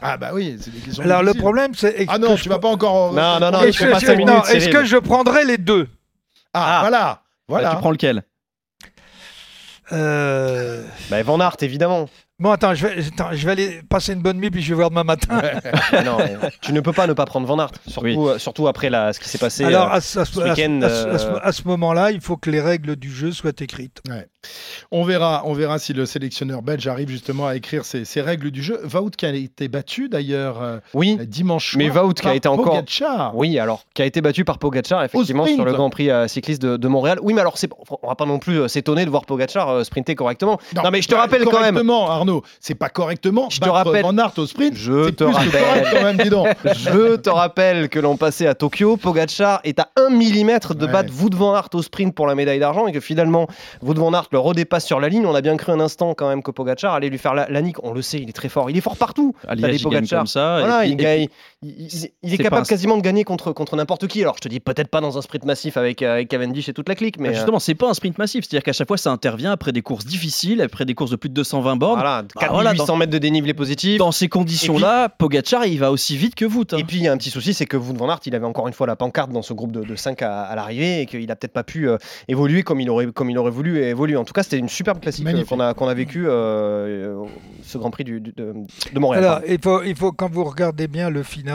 [0.00, 2.68] bah oui, c'est des questions Alors le problème, c'est Ah non, que tu vas pas
[2.68, 3.12] encore...
[3.12, 4.70] Non, non, non, Est-ce que, je- non, est-ce Cyril.
[4.74, 5.88] que je prendrais les deux?
[6.54, 6.80] Ah, Ah.
[6.80, 7.70] voilà Bah, Voilà.
[7.70, 8.22] tu prends lequel?
[9.92, 12.08] Euh, Bah, Van Aert, évidemment.
[12.40, 14.76] Bon, attends je, vais, attends, je vais aller passer une bonne nuit, puis je vais
[14.76, 15.42] voir demain matin.
[16.04, 16.18] non,
[16.62, 18.16] tu ne peux pas ne pas prendre Van Aert, surtout, Oui.
[18.16, 19.64] euh, surtout après la, ce qui s'est passé.
[19.64, 21.38] Alors, euh, à, ce- à ce- ce à ce- week-end, à ce- à ce- euh,
[21.42, 24.00] à ce moment-là, il faut que les règles du jeu soient écrites.
[24.92, 28.52] On verra, on verra si le sélectionneur belge arrive justement à écrire ces, ces règles
[28.52, 28.80] du jeu.
[28.94, 32.66] Wout qui a été battu d'ailleurs euh, oui, dimanche Mais Wout qui a été encore-
[32.66, 33.36] Pogacar.
[33.36, 36.62] oui, alors qui a été battu par Pogacar effectivement sur le Grand Prix euh, cycliste
[36.62, 37.18] de, de Montréal.
[37.20, 37.68] Oui, mais alors c'est,
[38.02, 40.60] on va pas non plus s'étonner de voir Pogacar euh, sprinter correctement.
[40.76, 41.74] Non, mais je te rappelle quand même.
[41.74, 43.48] correctement, Arnaud, c'est pas correctement.
[43.50, 44.74] Je te rappelle- Van Aert au sprint.
[44.74, 45.62] Je te plus que rappelle.
[45.64, 46.48] correct quand même, dis donc.
[46.64, 50.92] Je te rappelle que l'an passé à Tokyo, Pogacar est à 1 mm de Ouais.
[50.92, 53.46] battre Wout van Aert au sprint pour la médaille d'argent et que finalement
[53.82, 55.26] Wout van Aert le redépasse sur la ligne.
[55.26, 57.62] On a bien cru un instant quand même que Pogacar allait lui faire la, la
[57.62, 57.76] nique.
[57.82, 58.70] On le sait, il est très fort.
[58.70, 59.34] Il est fort partout.
[59.46, 60.20] Gagne Pogacar.
[60.20, 60.58] comme ça.
[60.58, 63.02] et Voilà, puis- il, et gagne- puis- il- il- il est capable un- quasiment de
[63.02, 64.22] gagner contre, contre n'importe qui.
[64.22, 66.72] Alors je te dis peut-être pas dans un sprint massif avec, euh, avec Cavendish et
[66.72, 68.86] toute la clique, mais Bah, euh, justement, c'est pas un sprint massif, c'est-à-dire qu'à chaque
[68.88, 71.98] fois ça intervient après des courses difficiles, après des courses de plus de 220 bornes.
[72.00, 73.98] voilà, Bah, 4800 voilà, dans- mètres de dénivelé positif.
[73.98, 76.62] Dans ces conditions-là, Pogacar il va aussi vite que vous.
[76.76, 78.46] Et puis il y a un petit souci, c'est que Wout van Aert, il avait
[78.46, 81.28] encore une fois la pancarte dans ce groupe de, 5 à, à l'arrivée et qu'il
[81.30, 81.96] a peut-être pas pu euh,
[82.28, 84.16] évoluer comme il, aurait, comme il aurait voulu évoluer.
[84.16, 86.30] En tout cas, c'était une superbe classique euh, qu'on a, qu'on a vécu euh,
[87.22, 87.24] euh,
[87.64, 88.52] ce Grand Prix du- du- de,
[88.92, 89.24] de Montréal.
[89.24, 89.52] Alors, pardon.
[89.52, 91.47] il faut, il faut, quand vous regardez bien le final,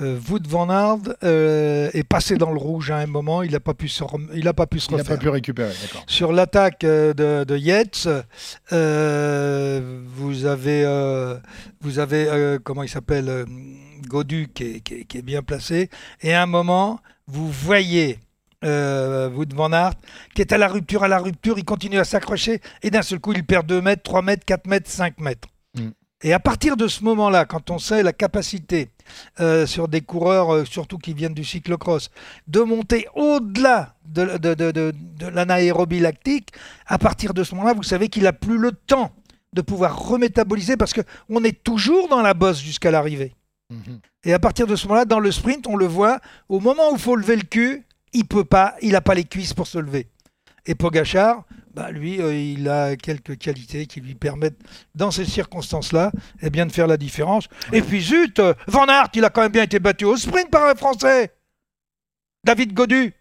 [0.00, 3.60] euh, Wout van Aert euh, est passé dans le rouge à un moment, il n'a
[3.60, 5.16] pas pu se, rem- il a pas pu se Il n'a refaire.
[5.16, 5.72] pas pu récupérer.
[6.06, 8.08] Sur l'attaque euh, de, de Yates,
[8.72, 10.84] euh, vous avez,
[11.80, 13.44] vous avez comment il s'appelle,
[14.08, 15.90] Godu qui est, qui est- qui est bien placé.
[16.22, 18.18] Et à un moment, vous voyez
[18.62, 19.94] Wout van Aert
[20.34, 23.18] qui est à la rupture, à la rupture, il continue à s'accrocher et d'un seul
[23.20, 25.48] coup, il perd 2 mètres, 3 mètres, 4 mètres, 5 mètres.
[26.22, 28.90] Et à partir de ce moment-là, quand on sait la capacité
[29.40, 32.10] euh, sur des coureurs, euh, surtout qui viennent du cyclocross,
[32.46, 36.50] de monter au-delà de, de, de, de- de l'anaérobie lactique,
[36.86, 39.12] à partir de ce moment-là, vous savez qu'il n'a plus le temps
[39.54, 43.34] de pouvoir remétaboliser parce qu'on est toujours dans la bosse jusqu'à l'arrivée.
[43.70, 44.00] Mhm.
[44.24, 46.96] Et à partir de ce moment-là, dans le sprint, on le voit, au moment où
[46.96, 49.78] il faut lever le cul, il peut pas, il n'a pas les cuisses pour se
[49.78, 50.08] lever.
[50.66, 54.60] Et Pogachar, bah lui, euh, il a quelques qualités qui lui permettent,
[54.94, 57.48] dans ces circonstances-là, eh bien, de faire la différence.
[57.72, 60.50] Et puis zut, euh, Van Aert, il a quand même bien été battu au sprint
[60.50, 61.32] par un Français.
[62.44, 63.14] David Godu,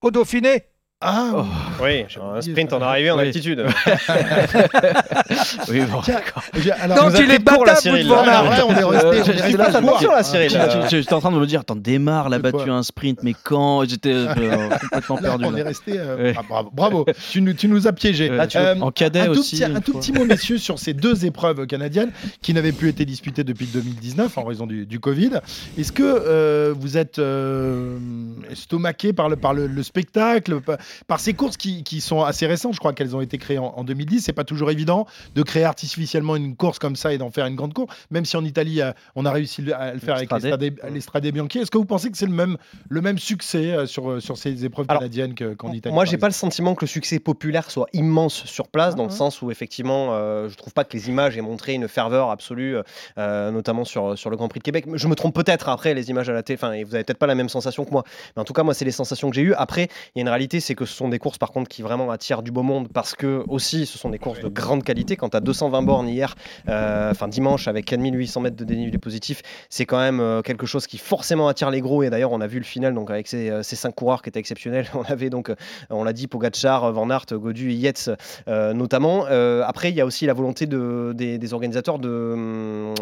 [0.00, 0.71] au Dauphiné.
[1.04, 1.44] Ah, Oh.
[1.82, 2.04] Oui,
[2.36, 3.22] un sprint en arrivée en Oui.
[3.26, 3.64] altitude.
[5.68, 6.00] Oui, bon.
[6.80, 8.08] alors, Donc nous a il pris est de court, là, battable, Cyril.
[8.08, 9.68] Là, on est resté, Euh, je- voir.
[9.68, 10.50] attention là, Cyril.
[10.90, 13.34] J'étais en train de me dire, attends, démarre, la De quoi battu un sprint, mais
[13.42, 15.44] quand J'étais euh, complètement Là, perdu.
[15.46, 15.58] on là.
[15.58, 15.92] est resté.
[15.96, 16.34] euh, Ouais.
[16.36, 17.06] ah, bravo, bravo.
[17.30, 18.30] tu, nous, tu nous as piégés.
[18.30, 19.56] Euh, tu- Euh, en cadet un tout aussi.
[19.56, 22.10] petit, un tout petit mot, messieurs, sur ces deux épreuves canadiennes
[22.42, 25.30] qui n'avaient plus été disputées depuis 2019 en raison du, du Covid.
[25.78, 27.20] Est-ce que vous êtes
[28.50, 30.60] estomaqué par le, par le, le spectacle,
[31.06, 33.66] par, ces courses qui, qui sont assez récentes Je crois qu'elles ont été créées en,
[33.76, 34.20] en 2010.
[34.22, 37.56] C'est pas toujours évident de créer artificiellement une course comme ça et d'en faire une
[37.56, 40.30] grande course, même si en Italie, euh, on a réussi à le faire avec
[40.90, 41.26] L'Estrade.
[41.26, 41.58] Bianchi.
[41.60, 42.56] Est-ce que vous pensez que c'est le même,
[42.88, 46.18] le même succès euh, sur, sur ces épreuves Alors, canadiennes que- qu'en Italie Moi, j'ai
[46.18, 49.16] pas le sentiment que le succès populaire soit immense sur place, dans le Ah.
[49.16, 52.76] sens où effectivement, euh, je trouve pas que les images aient montré une ferveur absolue,
[53.18, 54.86] euh, notamment sur, sur le Grand Prix de Québec.
[54.94, 57.18] Je me trompe peut-être après les images à la télé, enfin, et vous avez peut-être
[57.18, 58.04] pas la même sensation que moi,
[58.36, 59.54] mais en tout cas, moi, c'est les sensations que j'ai eues.
[59.54, 61.82] Après, il y a une réalité, c'est que ce sont des courses par contre qui
[61.82, 65.16] vraiment attirent du beau monde parce que aussi, ce sont des courses de grande qualité.
[65.16, 66.34] Quand tu as 220 bornes hier,
[66.68, 70.86] euh, enfin dimanche, avec 4800 mètres de dénivelé positif, c'est quand même euh, quelque chose
[70.86, 72.02] qui forcément attire les gros.
[72.02, 74.28] Et d'ailleurs, on a vu le final donc avec ces, euh, ces cinq coureurs qui
[74.28, 74.86] étaient exceptionnels.
[74.94, 75.52] On avait donc,
[75.90, 78.10] on l'a dit, Pogacar, Van Aert, Godu et Yates
[78.48, 79.24] euh, notamment.
[79.30, 82.94] Euh, après, il y a aussi la volonté de, des, des organisateurs de, hum,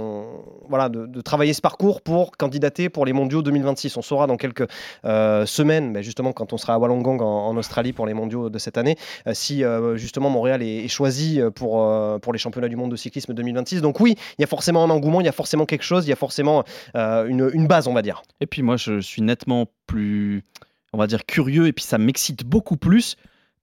[0.68, 3.96] voilà, de, de travailler ce parcours pour candidater pour les mondiaux 2026.
[3.96, 4.68] On saura dans quelques
[5.04, 8.58] semaines, mais justement quand on sera à Wollongong en, en Australie pour les mondiaux de
[8.58, 12.76] cette année, euh, si euh, justement Montréal est, choisi pour, euh, pour les championnats du
[12.76, 13.80] monde de cyclisme 2026.
[13.80, 16.10] Donc oui, il y a forcément un engouement, il y a forcément quelque chose, il
[16.10, 18.22] y a forcément une base, on va dire.
[18.40, 20.44] Et puis moi, je suis nettement plus,
[20.92, 23.16] on va dire, curieux, et puis ça m'excite beaucoup plus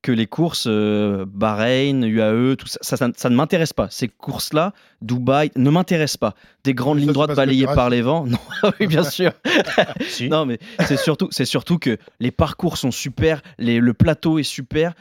[0.07, 2.79] que les courses euh, Bahreïn, UAE, tout ça.
[2.81, 3.87] Ça, ça- ça ne m'intéresse pas.
[3.89, 6.33] Ces courses-là, Dubaï, ne m'intéressent pas.
[6.63, 8.25] Des grandes Ça, lignes droites balayées par les vents.
[8.63, 9.31] Non, oui, bien sûr.
[10.29, 14.43] Non, mais c'est surtout, c'est surtout que les parcours sont super, les- le plateau est
[14.43, 14.93] super.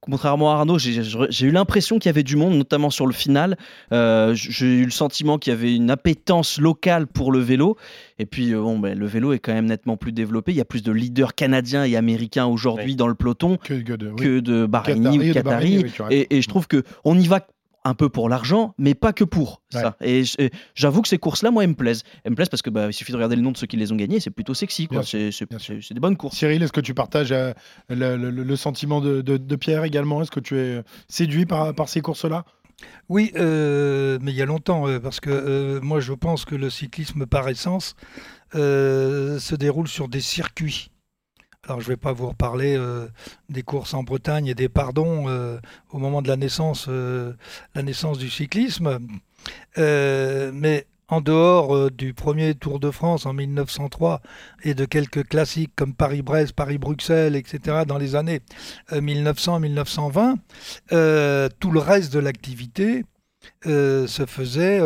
[0.00, 3.56] Contrairement à Arnaud, j'ai- eu l'impression qu'il y avait du monde, notamment sur le final.
[3.92, 7.76] Euh, j'ai eu le sentiment qu'il y avait une appétence locale pour le vélo.
[8.18, 10.50] Et puis, euh, bon, ben, le vélo est quand même nettement plus développé.
[10.52, 12.96] Il y a plus de leaders canadiens et américains aujourd'hui Oui.
[12.96, 14.24] dans le peloton Que, que de- oui.
[14.24, 16.10] que de Bahreïni Qatari, ou de Qatari.
[16.10, 17.46] Oui, et, et je trouve que on y va
[17.84, 19.80] un peu pour l'argent, mais pas que pour Ouais.
[19.80, 19.96] ça.
[20.02, 20.22] Et
[20.74, 22.02] j'avoue que ces courses-là, moi, elles me plaisent.
[22.24, 23.76] Elles me plaisent parce que bah, il suffit de regarder le nom de ceux qui
[23.76, 24.88] les ont gagnés, c'est plutôt sexy.
[25.04, 26.36] C'est des bonnes courses.
[26.36, 27.52] Cyril, est-ce que tu partages euh,
[27.88, 30.20] le, le- le sentiment de, de- de Pierre également?
[30.20, 32.44] Est-ce que tu es séduit par, par ces courses-là?
[33.08, 36.54] Oui, euh, mais il y a longtemps, euh, parce que euh, moi je pense que
[36.56, 37.94] le cyclisme par essence
[38.52, 40.90] se déroule sur des circuits.
[41.68, 42.76] Alors je ne vais pas vous reparler
[43.48, 45.26] des courses en Bretagne et des pardons
[45.90, 48.98] au moment de la naissance, la naissance du cyclisme,
[49.76, 54.20] mais en dehors euh, du premier Tour de France en 1903
[54.62, 58.40] et de quelques classiques comme Paris-Brest, Paris-Bruxelles, etc., dans les années
[58.92, 60.36] 1900-1920, euh,
[60.92, 63.04] euh, tout le reste de l'activité
[63.64, 64.80] se faisait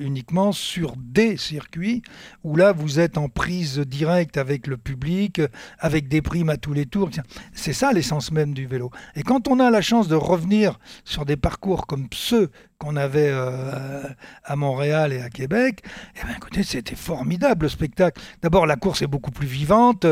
[0.00, 2.02] uniquement sur des circuits
[2.42, 5.40] où là vous êtes en prise directe avec le public,
[5.78, 7.10] avec des primes à tous les tours.
[7.52, 8.90] C'est ça l'essence même du vélo.
[9.16, 13.30] Et quand on a la chance de revenir sur des parcours comme ceux qu'on avait
[13.30, 14.02] euh,
[14.44, 15.82] à Montréal et à Québec,
[16.16, 18.20] eh ben, écoutez, c'était formidable le spectacle.
[18.42, 20.06] D'abord, la course est beaucoup plus vivante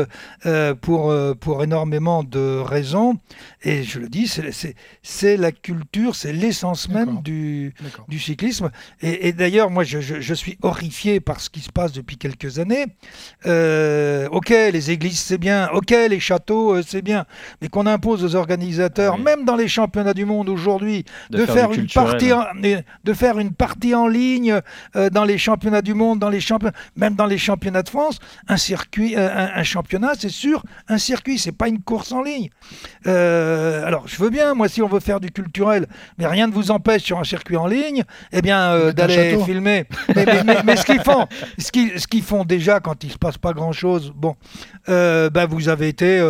[0.45, 3.17] euh, pour, euh, pour énormément de raisons.
[3.63, 4.31] Et je le dis,
[5.01, 7.73] c'est la culture, c'est l'essence même du,
[8.07, 8.71] du cyclisme.
[9.01, 12.85] Et, d'ailleurs, moi, je, je, suis horrifié par ce qui se passe depuis quelques années.
[13.45, 15.69] ok, les églises, c'est bien.
[15.73, 17.25] Ok, les châteaux, c'est bien.
[17.61, 21.87] Mais qu'on impose aux organisateurs, même dans les championnats du monde aujourd'hui, de, faire, une
[21.87, 22.31] partie
[23.03, 24.59] de faire une partie en ligne
[24.95, 28.19] euh, dans les championnats du monde, dans les championnats, même dans les championnats de France,
[28.47, 32.49] un circuit, euh, un, championnat, c'est sûr, un circuit, c'est pas une course en ligne.
[33.07, 36.53] Euh, alors, je veux bien, moi, si on veut faire du culturel, mais rien ne
[36.53, 37.72] vous empêche sur un circuit en ligne,
[38.31, 39.85] eh bien, d'aller filmer.
[40.65, 43.53] Mais, ce qu'ils font, ce qu'ils, ce qu'ils font déjà quand il se passe pas
[43.53, 44.35] grand chose, bon,
[44.87, 46.21] ben vous avez été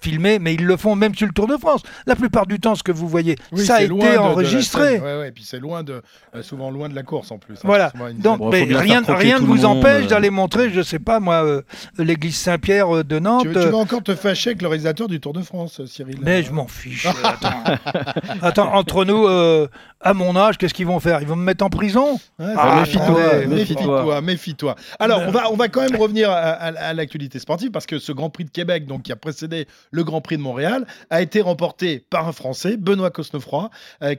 [0.00, 1.82] filmé, mais ils le font même sur le Tour de France.
[2.06, 4.98] La plupart du temps, ce que vous voyez, ça a été enregistré.
[4.98, 6.02] Oui, ouais, puis c'est loin de,
[6.34, 7.54] euh, souvent loin de la course en plus.
[7.54, 7.64] Hein.
[7.64, 7.92] Voilà.
[8.18, 10.08] Donc, rien, rien ne vous empêche euh.
[10.08, 11.62] d'aller montrer, je sais pas moi, euh,
[11.98, 13.42] l'église Saint-Pierre de Nantes.
[13.42, 16.18] Tu, vas encore te fâcher avec le réalisateur du Tour de France, Cyril?
[16.22, 17.06] Mais je m'en fiche.
[18.42, 18.74] attends.
[18.74, 19.26] entre nous,
[20.00, 23.46] à mon âge, qu'est-ce qu'ils vont faire Ils vont me mettre en prison ah, Méfie-toi,
[23.46, 24.76] méfie-toi, méfie-toi.
[24.98, 28.30] Alors, on va, on va quand même revenir à, l'actualité sportive parce que ce Grand
[28.30, 32.04] Prix de Québec, donc qui a précédé le Grand Prix de Montréal, a été remporté
[32.10, 33.70] par un Français, Benoît Cosnefroy,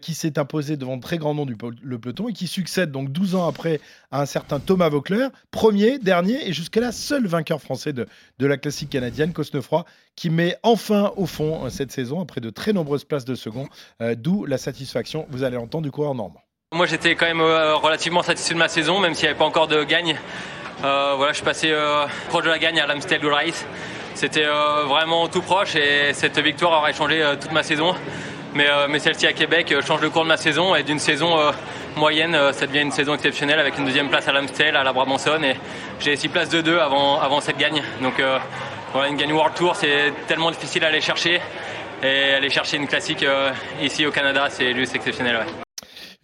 [0.01, 3.11] qui s'est imposé devant de très grands noms du le peloton et qui succède donc
[3.11, 3.79] 12 ans après
[4.11, 8.07] à un certain Thomas Vauclair, premier, dernier et jusqu'à là seul vainqueur français de,
[8.39, 12.49] de la classique canadienne, Cosnefroy, qui met enfin au fond euh, cette saison après de
[12.49, 13.67] très nombreuses places de second,
[14.01, 16.41] euh, d'où la satisfaction, vous allez l'entendre, du coureur normand.
[16.73, 19.45] Moi j'étais quand même euh, relativement satisfait de ma saison, même s'il n'y avait pas
[19.45, 20.17] encore de gagne.
[20.81, 21.73] voilà, je suis passé
[22.29, 23.65] proche de la gagne à l'Amstel Gold Race.
[24.15, 24.45] C'était
[24.85, 27.95] vraiment tout proche et cette victoire aurait changé toute ma saison.
[28.55, 31.39] Euh, mais, celle-ci à Québec euh, change le cours de ma saison et d'une saison
[31.39, 31.51] euh,
[31.95, 35.43] moyenne, ça devient une saison exceptionnelle avec une deuxième place à l'Amstel, à la Brabançonne
[35.43, 35.55] et
[35.99, 37.81] j'ai six places de deux avant, avant cette gagne.
[38.01, 38.21] Donc
[38.91, 41.39] voilà, une gagne World Tour, c'est tellement difficile à aller chercher
[42.01, 43.25] et aller chercher une classique
[43.81, 45.45] ici au Canada, c'est juste exceptionnel.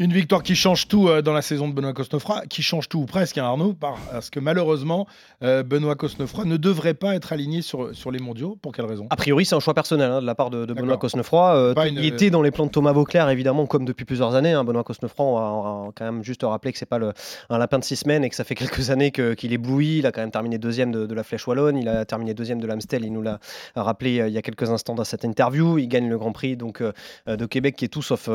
[0.01, 2.99] Une victoire qui change tout euh, dans la saison de Benoît Cosnefroy, qui change tout
[2.99, 5.07] ou presque, hein, Arnaud, parce que malheureusement,
[5.43, 8.57] euh, Benoît Cosnefroy ne devrait pas être aligné sur, sur les mondiaux.
[8.61, 9.07] Pour quelle raison?
[9.09, 11.53] A priori, c'est un choix personnel hein, de la part de, Benoît Cosnefroy.
[11.53, 14.53] Euh, il était dans les plans de Thomas Vauclair, évidemment, comme depuis plusieurs années.
[14.53, 14.63] Hein.
[14.63, 17.11] Benoît Cosnefroy, on va, quand même juste rappeler que c'est pas le,
[17.49, 19.97] un lapin de six semaines et que ça fait quelques années qu'il est éblouit.
[19.97, 22.67] Il a quand même terminé deuxième de, la Flèche Wallonne, il a terminé deuxième de
[22.67, 23.03] l'Amstel.
[23.03, 23.39] Il nous l'a
[23.75, 25.77] rappelé il y a quelques instants dans cette interview.
[25.77, 26.81] Il gagne le Grand Prix donc,
[27.27, 28.29] de Québec, qui est tout sauf,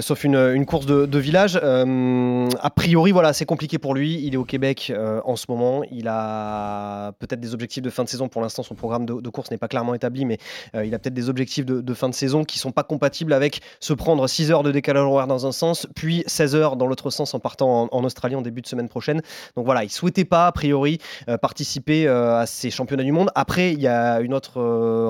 [0.00, 1.58] sauf une, une course de, de village.
[1.62, 4.20] Euh, a priori, voilà, c'est compliqué pour lui.
[4.24, 5.82] Il est au Québec euh, en ce moment.
[5.90, 8.28] Il a peut-être des objectifs de fin de saison.
[8.28, 10.38] Pour l'instant, son programme de, course n'est pas clairement établi, mais
[10.74, 13.60] euh, il a peut-être des objectifs de, fin de saison qui sont pas compatibles avec
[13.80, 17.10] se prendre 6 heures de décalage horaire dans un sens, puis 16 heures dans l'autre
[17.10, 19.20] sens en partant en, Australie en début de semaine prochaine.
[19.56, 20.98] Donc voilà, il souhaitait pas, a priori,
[21.40, 23.30] participer à ces championnats du monde.
[23.34, 24.60] Après, il y a une autre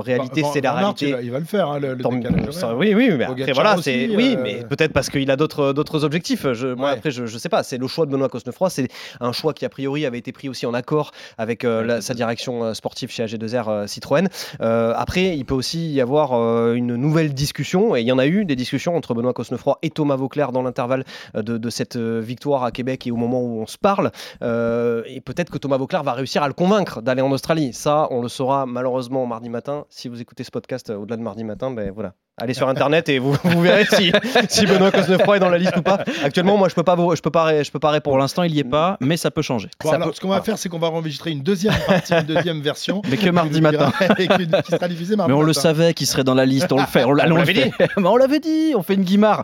[0.01, 1.15] réalité, c'est la réalité.
[1.23, 4.65] Il va, le faire, hein, le, décalage Oui, oui, mais après, voilà, c'est oui, mais
[4.69, 5.73] peut-être parce qu'il a d'autres
[6.05, 6.45] objectifs
[6.77, 7.63] moi, après, je, je sais pas.
[7.63, 8.71] C'est le choix de Benoît Cosnefroy.
[8.71, 8.89] C'est
[9.21, 12.65] un choix qui, a priori, avait été pris aussi en accord avec euh, sa direction
[12.65, 14.29] euh, sportive chez AG2R euh, Citroën.
[14.61, 16.33] après, il peut aussi y avoir
[16.73, 19.91] une nouvelle discussion, et il y en a eu des discussions entre Benoît Cosnefroy et
[19.91, 23.79] Thomas Vauclair dans l'intervalle de, cette victoire à Québec et au moment où on se
[23.79, 24.11] parle.
[24.43, 27.73] et peut-être que Thomas Vauclair va réussir à le convaincre d'aller en Australie.
[27.73, 29.85] Ça, on le saura malheureusement mardi matin.
[29.89, 33.19] Si vous écoutez ce podcast au-delà de mardi matin, ben voilà, Allez sur internet et
[33.19, 34.13] vous, vous verrez si,
[34.49, 36.05] si Benoît Cosnefroy est dans la liste ou pas.
[36.23, 38.15] Actuellement, moi, je peux pas, je peux pas, je peux pas répondre.
[38.15, 39.69] Pour l'instant, il y est pas, mais ça peut changer.
[39.83, 43.03] Ce qu'on va faire, c'est qu'on va enregistrer une deuxième partie, une deuxième version.
[43.11, 43.93] Mais que mardi matin.
[44.65, 46.73] qui sera diffusée mardi Mais on le savait qu'il serait dans la liste.
[46.73, 47.05] On le fait.
[47.05, 47.71] On, l'avait dit.
[47.97, 48.73] on l'avait dit.
[48.77, 49.43] On fait une guimard.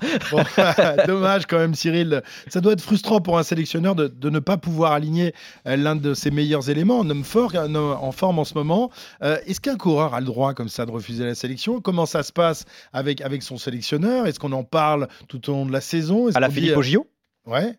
[1.07, 2.23] dommage quand même, Cyril.
[2.49, 5.35] Ça doit être frustrant pour un sélectionneur de, de ne pas pouvoir aligner
[5.67, 8.91] euh, l'un de ses meilleurs éléments, un homme fort, en forme en ce moment.
[9.23, 11.81] Euh, est-ce qu'un coureur a le droit comme ça de refuser la sélection?
[11.81, 12.65] Comment ça se passe?
[12.93, 14.27] Avec, avec son sélectionneur?
[14.27, 16.29] Est-ce qu'on en parle tout au long de la saison?
[16.35, 17.07] À la Philippe Ogio
[17.47, 17.79] Ouais.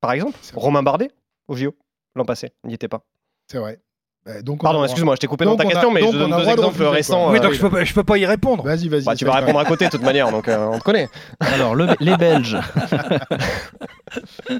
[0.00, 0.38] Par exemple?
[0.54, 1.10] Romain Bardet?
[1.48, 1.74] Au JO
[2.18, 3.02] l'an passé, il n'y était pas.
[3.46, 3.80] C'est vrai.
[4.26, 6.82] Bah, donc Pardon, excuse-moi, je t'ai coupé dans ta question, mais je donne deux exemples
[6.84, 7.30] récents.
[7.30, 8.64] Oui, donc je peux, pas, je peux pas y répondre.
[8.64, 9.04] Vas-y, vas-y.
[9.04, 11.08] Bah, tu vas répondre à côté de toute manière, donc euh, on te connaît.
[11.40, 12.58] Alors, le, les Belges.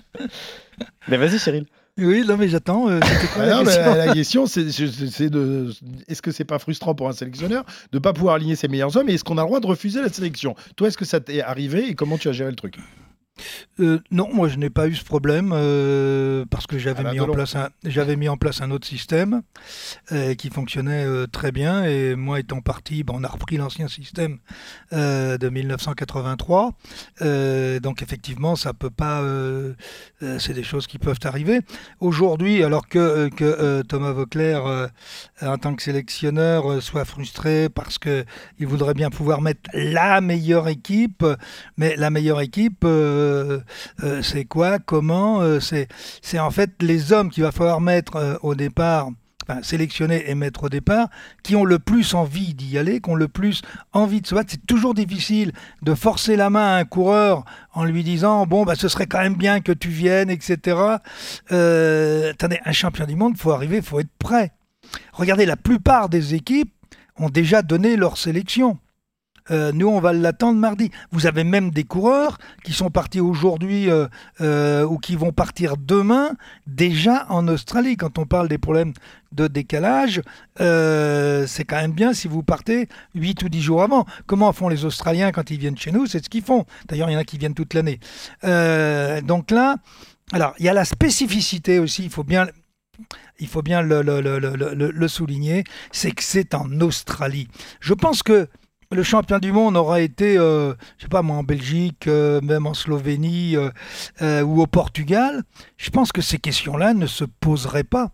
[1.09, 1.67] mais vas-y, Cyril.
[1.99, 2.89] Oui, non, mais j'attends.
[2.89, 3.01] Euh,
[3.37, 5.73] ah non, question la question, c'est de.
[6.07, 9.09] Est-ce que c'est pas frustrant pour un sélectionneur de pas pouvoir aligner ses meilleurs hommes
[9.09, 10.55] et est-ce qu'on a le droit de refuser la sélection?
[10.77, 12.77] Toi, est-ce que ça t'est arrivé et comment tu as géré le truc?
[13.81, 17.29] Euh, non, moi je n'ai pas eu ce problème euh, parce que j'avais mis, en
[17.29, 19.43] place un, j'avais mis en place un autre système
[20.13, 24.39] euh, qui fonctionnait très bien et moi étant parti, ben, on a repris l'ancien système
[24.93, 26.73] de 1983.
[27.81, 29.23] donc effectivement, ça peut pas,
[30.39, 31.61] c'est des choses qui peuvent arriver.
[32.01, 34.89] Aujourd'hui, alors que, que Thomas Vauclair,
[35.41, 38.25] en tant que sélectionneur, soit frustré parce que
[38.59, 41.25] il voudrait bien pouvoir mettre la meilleure équipe,
[41.77, 42.85] mais la meilleure équipe
[43.29, 43.61] euh,
[44.03, 45.41] euh, c'est quoi, comment.
[45.43, 49.11] Euh, c'est en fait les hommes qu'il va falloir mettre au départ.
[49.63, 51.09] Sélectionner et mettre au départ,
[51.43, 53.63] qui ont le plus envie d'y aller, qui ont le plus
[53.95, 54.51] envie de se battre.
[54.51, 58.75] C'est toujours difficile de forcer la main à un coureur en lui disant bon bah
[58.75, 60.77] ce serait quand même bien que tu viennes, etc.
[61.47, 64.53] attendez, un champion du monde, faut arriver, faut être prêt.
[65.15, 66.75] Regardez, la plupart des équipes
[67.17, 68.79] ont déjà donné leur sélection.
[69.51, 70.91] Euh, nous, on va l'attendre mardi.
[71.11, 74.07] Vous avez même des coureurs qui sont partis aujourd'hui euh,
[74.41, 76.33] euh, ou qui vont partir demain
[76.67, 77.97] déjà en Australie.
[77.97, 78.93] Quand on parle des problèmes
[79.33, 80.23] de décalage,
[80.59, 84.07] c'est quand même bien si vous partez 8 ou 10 jours avant.
[84.27, 86.07] Comment font les Australiens quand ils viennent chez nous?
[86.07, 86.65] C'est ce qu'ils font.
[86.89, 88.01] D'ailleurs, il y en a qui viennent toute l'année.
[88.43, 89.77] donc là,
[90.33, 92.49] alors, il y a la spécificité aussi, il faut bien
[93.39, 97.47] il faut bien le, le souligner, c'est que c'est en Australie.
[97.81, 98.49] Je pense que
[98.91, 102.67] le champion du monde aura été, euh, je sais pas moi, en Belgique, euh, même
[102.67, 105.43] en Slovénie euh, ou au Portugal,
[105.77, 108.13] je pense que ces questions-là ne se poseraient pas.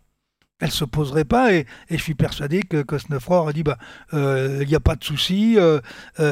[0.60, 3.76] Elles se poseraient pas et, je suis persuadé que Cosnefroy aurait dit bah
[4.12, 5.58] il n'y a pas de souci,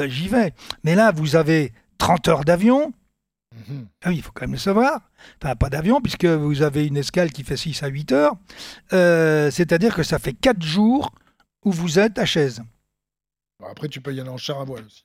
[0.07, 0.55] j'y vais.
[0.85, 2.93] Mais là, vous avez 30 heures d'avion.
[3.69, 3.87] Mhm.
[4.03, 5.01] Ah oui, il faut quand même le savoir.
[5.43, 8.37] Enfin, pas d'avion, puisque vous avez une escale qui fait 6 à 8 heures.
[8.91, 11.13] C'est-à-dire que ça fait 4 jours
[11.65, 12.63] où vous êtes à chaise
[13.70, 15.05] après, tu peux y aller en char à voile aussi.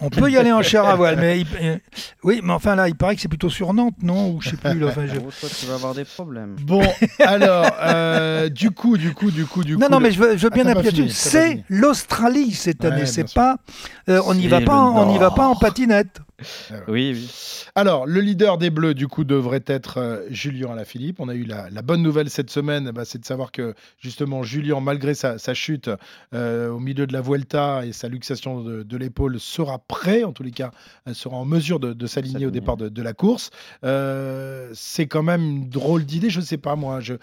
[0.00, 1.78] On peut y aller en char à voile, mais euh,
[2.22, 4.56] oui, mais enfin là, il paraît que c'est plutôt sur Nantes, non Ou je sais
[4.56, 4.78] plus.
[4.78, 6.56] Là, tu vas avoir des problèmes.
[6.62, 6.82] Bon,
[7.20, 9.80] alors, euh, du coup, du coup, du coup, du coup.
[9.80, 13.06] Non, non, mais je veux, je veux bien appuyer C'est l'Australie cette année.
[13.06, 13.56] c'est pas,
[14.08, 16.20] euh, on n'y va pas, on n'y va pas en patinette.
[16.86, 17.30] Oui, oui.
[17.74, 21.18] Alors, le leader des Bleus, du coup, devrait être euh, Julien Alaphilippe.
[21.18, 24.80] On a eu la, bonne nouvelle cette semaine, bah, c'est de savoir que, justement, Julien,
[24.80, 25.90] malgré sa, chute
[26.34, 30.42] euh, au milieu de la Vuelta et sa luxation de, l'épaule, sera prêt, en tous
[30.42, 30.70] les cas,
[31.12, 33.50] sera en mesure de, s'aligner au départ de, la course.
[33.84, 37.00] Euh, c'est quand même une drôle d'idée, je ne sais pas, moi.
[37.00, 37.14] Je...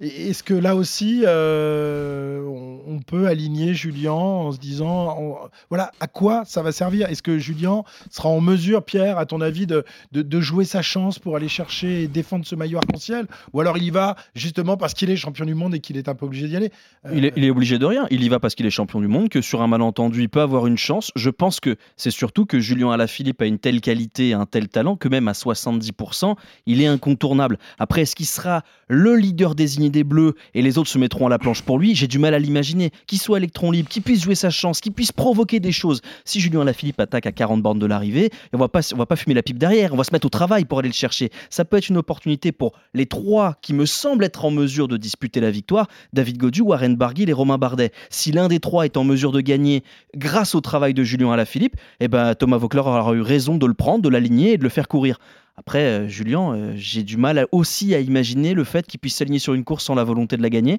[0.00, 6.62] Est-ce que là aussi, on, peut aligner Julien en se disant, voilà, à quoi ça
[6.62, 7.08] va servir?
[7.10, 11.18] Est-ce que Julien sera en mesure Pierre, à ton avis, de, de, jouer sa chance
[11.18, 13.26] pour aller chercher et défendre ce maillot arc-en-ciel?
[13.52, 16.08] Ou alors il y va justement parce qu'il est champion du monde et qu'il est
[16.08, 16.72] un peu obligé d'y aller?
[17.12, 18.06] Il, est, il, est, obligé de rien.
[18.10, 20.40] Il y va parce qu'il est champion du monde, que sur un malentendu, il peut
[20.40, 21.10] avoir une chance.
[21.16, 24.96] Je pense que c'est surtout que Julien Alaphilippe a une telle qualité, un tel talent,
[24.96, 26.34] que même à 70%,
[26.66, 27.58] il est incontournable.
[27.78, 31.30] Après, est-ce qu'il sera le leader désigné des Bleus et les autres se mettront à
[31.30, 31.94] la planche pour lui?
[31.94, 32.90] J'ai du mal à l'imaginer.
[33.06, 36.00] Qu'il soit électron libre, qu'il puisse jouer sa chance, qu'il puisse provoquer des choses.
[36.24, 39.16] Si Julien Alaphilippe attaque à 40 bornes de l'arrivée, on va pas, on va pas
[39.16, 41.30] fumer la pipe derrière, on va se mettre au travail pour aller le chercher.
[41.50, 44.96] Ça peut être une opportunité pour les trois qui me semblent être en mesure de
[44.96, 47.92] disputer la victoire, David Godu, Warren Barguil et Romain Bardet.
[48.10, 49.82] Si l'un des trois est en mesure de gagner
[50.16, 53.74] grâce au travail de Julien Alaphilippe, eh ben, Thomas Vaucler aura eu raison de le
[53.74, 55.18] prendre, de l'aligner et de le faire courir.
[55.56, 59.38] Après, euh, Julien, euh, j'ai du mal aussi à imaginer le fait qu'il puisse s'aligner
[59.38, 60.78] sur une course sans la volonté de la gagner.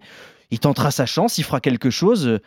[0.52, 2.40] Il tentera sa chance, il fera quelque chose.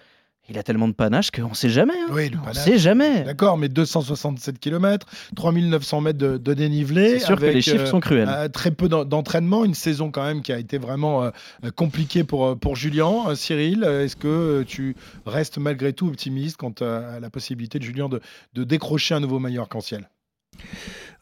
[0.48, 1.94] Il a tellement de panache qu'on ne sait jamais.
[1.94, 2.12] Hein.
[2.12, 3.24] Oui, le on ne sait jamais.
[3.24, 7.18] D'accord, mais 267 km, 3900 mètres de, dénivelé.
[7.18, 8.28] C'est sûr que les chiffres euh, sont cruels.
[8.30, 11.30] Euh, très peu d'entraînement, une saison quand même qui a été vraiment euh,
[11.74, 13.35] compliquée pour, pour Julien.
[13.35, 14.94] Cyril, est-ce que tu
[15.26, 18.20] restes malgré tout optimiste quant à, la possibilité de Julien de,
[18.54, 20.09] de décrocher un nouveau maillot arc-en-ciel?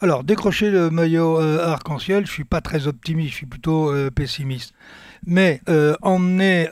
[0.01, 4.75] Alors, décrocher le maillot arc-en-ciel, je suis pas très optimiste, je suis plutôt pessimiste.
[5.27, 5.63] Mais
[6.03, 6.69] emmener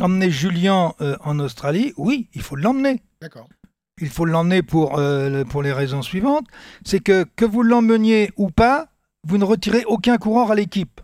[0.00, 3.02] emmener Julien euh, en Australie, oui, il faut l'emmener.
[3.20, 3.48] D'accord.
[4.00, 6.46] Il faut l'emmener pour, euh, pour les raisons suivantes.
[6.84, 8.88] C'est que que vous l'emmeniez ou pas,
[9.26, 11.00] vous ne retirez aucun coureur à l'équipe.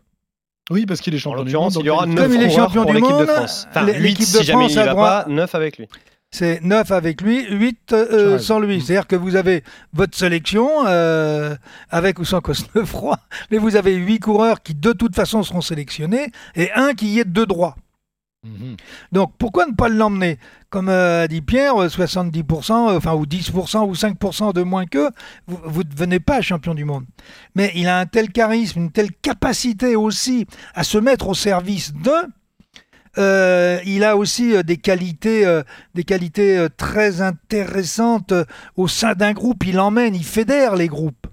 [0.70, 1.77] Oui, parce qu'il est champion du monde.
[1.79, 3.66] Il y aura 9 coureurs pour l'équipe de France.
[3.70, 5.87] Enfin, l'équipe de si France il va pas, 9 avec lui.
[6.33, 8.83] C'est 9 avec lui, 8 euh, sans lui.
[8.83, 11.55] C'est-à-dire que vous avez votre sélection, euh,
[11.88, 13.16] avec ou sans Cosnefroy,
[13.51, 17.20] mais vous avez 8 coureurs qui de toute façon seront sélectionnés et un qui y
[17.20, 17.77] est de droit.
[18.47, 18.77] Mhm.
[19.13, 20.39] Donc pourquoi ne pas l'emmener?
[20.71, 25.11] Comme euh, dit Pierre, 70%, enfin ou 10% ou 5% de moins que
[25.47, 27.05] vous ne devenez pas champion du monde.
[27.55, 31.93] Mais il a un tel charisme, une telle capacité aussi à se mettre au service
[31.93, 32.12] de
[33.18, 35.62] euh, il a aussi euh, des qualités, euh,
[35.95, 38.35] des qualités très intéressantes
[38.77, 39.64] au sein d'un groupe.
[39.66, 41.27] Il emmène, il fédère les groupes.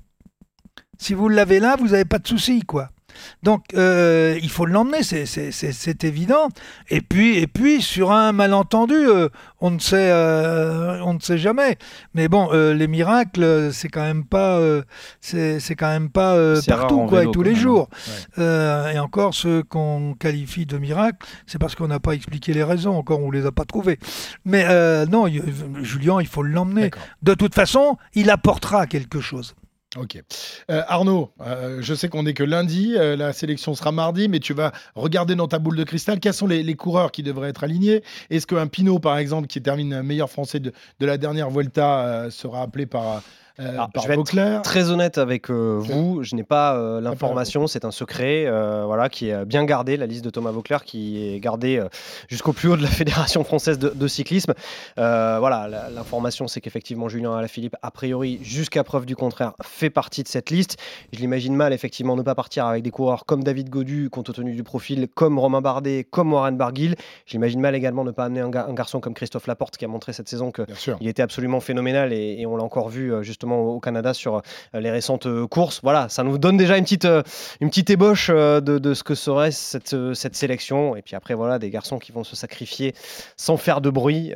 [0.98, 2.90] Si vous l'avez là, vous n'avez pas de souci, quoi.
[3.44, 6.50] Donc, euh, il faut l'emmener, c'est évident.
[6.90, 9.30] Et puis, et puis, sur un malentendu, euh,
[9.62, 11.78] on, ne sait, euh, on ne sait jamais.
[12.14, 14.62] Mais bon, les miracles, c'est quand même pas,
[15.22, 16.38] c'est quand même pas
[16.68, 17.90] partout, quoi, et tous les jours.
[18.38, 22.96] et encore, ceux qu'on qualifie de miracles, c'est parce qu'on n'a pas expliqué les raisons.
[22.98, 24.00] Encore, on les a pas trouvés.
[24.46, 24.66] Mais
[25.08, 25.28] non,
[25.82, 26.92] Julien, il faut l'emmener.
[27.22, 29.56] De toute façon, il apportera quelque chose.
[29.96, 30.18] Ok.
[30.72, 34.40] Euh, Arnaud, euh, je sais qu'on n'est que lundi, euh, la sélection sera mardi, mais
[34.40, 37.64] tu vas regarder dans ta boule de cristal quels sont les, coureurs qui devraient être
[37.64, 38.04] alignés.
[38.32, 42.64] Est-ce qu'un Pinot, par exemple, qui termine meilleur français de, de la dernière Vuelta, sera
[42.64, 43.22] appelé par
[43.60, 46.24] euh, je vais être très honnête avec euh, vous.
[46.24, 48.46] Je n'ai pas euh, l'information, c'est un secret,
[48.86, 49.98] voilà, qui est bien gardé.
[49.98, 51.82] La liste de Thomas Vauclair qui est gardée
[52.30, 54.54] jusqu'au plus haut de la fédération française de, cyclisme.
[54.98, 60.28] voilà, l'information, c'est qu'effectivement Julien Alaphilippe, a priori, jusqu'à preuve du contraire, fait partie de
[60.28, 60.78] cette liste.
[61.12, 64.54] Je l'imagine mal, effectivement, ne pas partir avec des coureurs comme David Godu, compte tenu
[64.54, 66.96] du profil, comme Romain Bardet, comme Warren Barguil.
[67.26, 70.30] J'imagine mal également ne pas amener un, garçon comme Christophe Laporte, qui a montré cette
[70.30, 74.36] saison qu'il était absolument phénoménal et, et on l'a encore vu justement au Canada sur
[74.36, 75.80] euh, les récentes euh, courses.
[75.84, 77.24] Voilà, ça nous donne déjà une petite, euh,
[77.62, 80.96] une petite ébauche de, ce que serait cette, cette sélection.
[80.96, 82.94] Et puis après, voilà, des garçons qui vont se sacrifier
[83.38, 84.34] sans faire de bruit.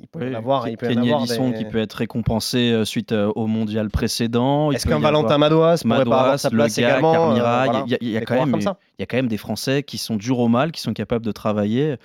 [0.00, 0.68] il peut y avoir.
[0.68, 4.70] Il peut y avoir qui peut être récompensé suite au mondial précédent.
[4.72, 9.00] Est-ce qu'un Valentin Madouas pourrait pas avoir sa place également y, a, quand même, il
[9.00, 11.32] y a quand même des Français qui sont durs au mal, qui sont capables de
[11.32, 11.96] travailler.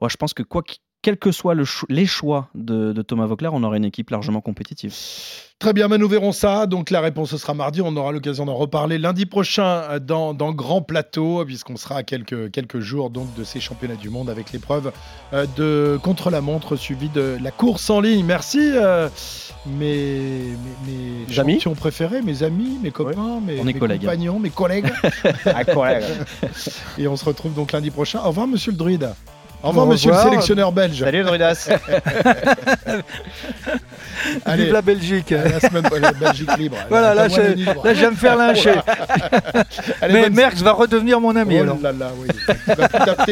[0.00, 0.62] Moi, je pense que quoi
[1.02, 1.54] quels que soient
[1.88, 4.94] les choix de, Thomas Vauclair, on aura une équipe largement compétitive.
[5.60, 6.66] Très bien, mais nous verrons ça.
[6.66, 7.80] Donc la réponse sera mardi.
[7.82, 12.02] On aura l'occasion d'en reparler lundi prochain euh, dans, dans Grand Plateau, puisqu'on sera à
[12.04, 14.92] quelques, quelques jours donc, de ces championnats du monde avec l'épreuve
[15.32, 18.24] euh, de contre-la-montre suivie de la course en ligne.
[18.24, 19.08] Merci euh,
[19.66, 20.42] mes,
[20.86, 24.92] mes, champions préférés, mes amis, mes copains, mes, mes compagnons, mes collègues.
[26.98, 28.20] Et on se retrouve donc lundi prochain.
[28.20, 29.10] Au revoir, monsieur le druide.
[29.62, 31.00] Au revoir, monsieur le sélectionneur belge.
[31.00, 31.68] Salut, Druidas.
[34.44, 35.30] Allez, Vive la Belgique.
[35.30, 36.76] la semaine la Belgique libre.
[36.88, 38.74] Voilà, là, je, là, je vais me faire lyncher.
[40.10, 41.56] mais Merckx va redevenir mon ami.
[41.58, 41.78] Oh alors.
[41.80, 42.28] là là, oui.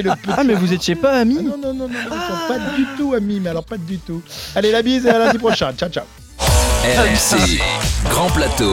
[0.03, 2.49] le Ah, mais vous étiez pas amis ah, Non, non, non, non, ah.
[2.49, 4.23] pas du tout amis, mais alors pas du tout.
[4.55, 5.73] Allez, la bise et à lundi prochain.
[5.77, 6.05] Ciao, ciao.
[6.39, 7.61] RMC,
[8.11, 8.73] Grand Plateau.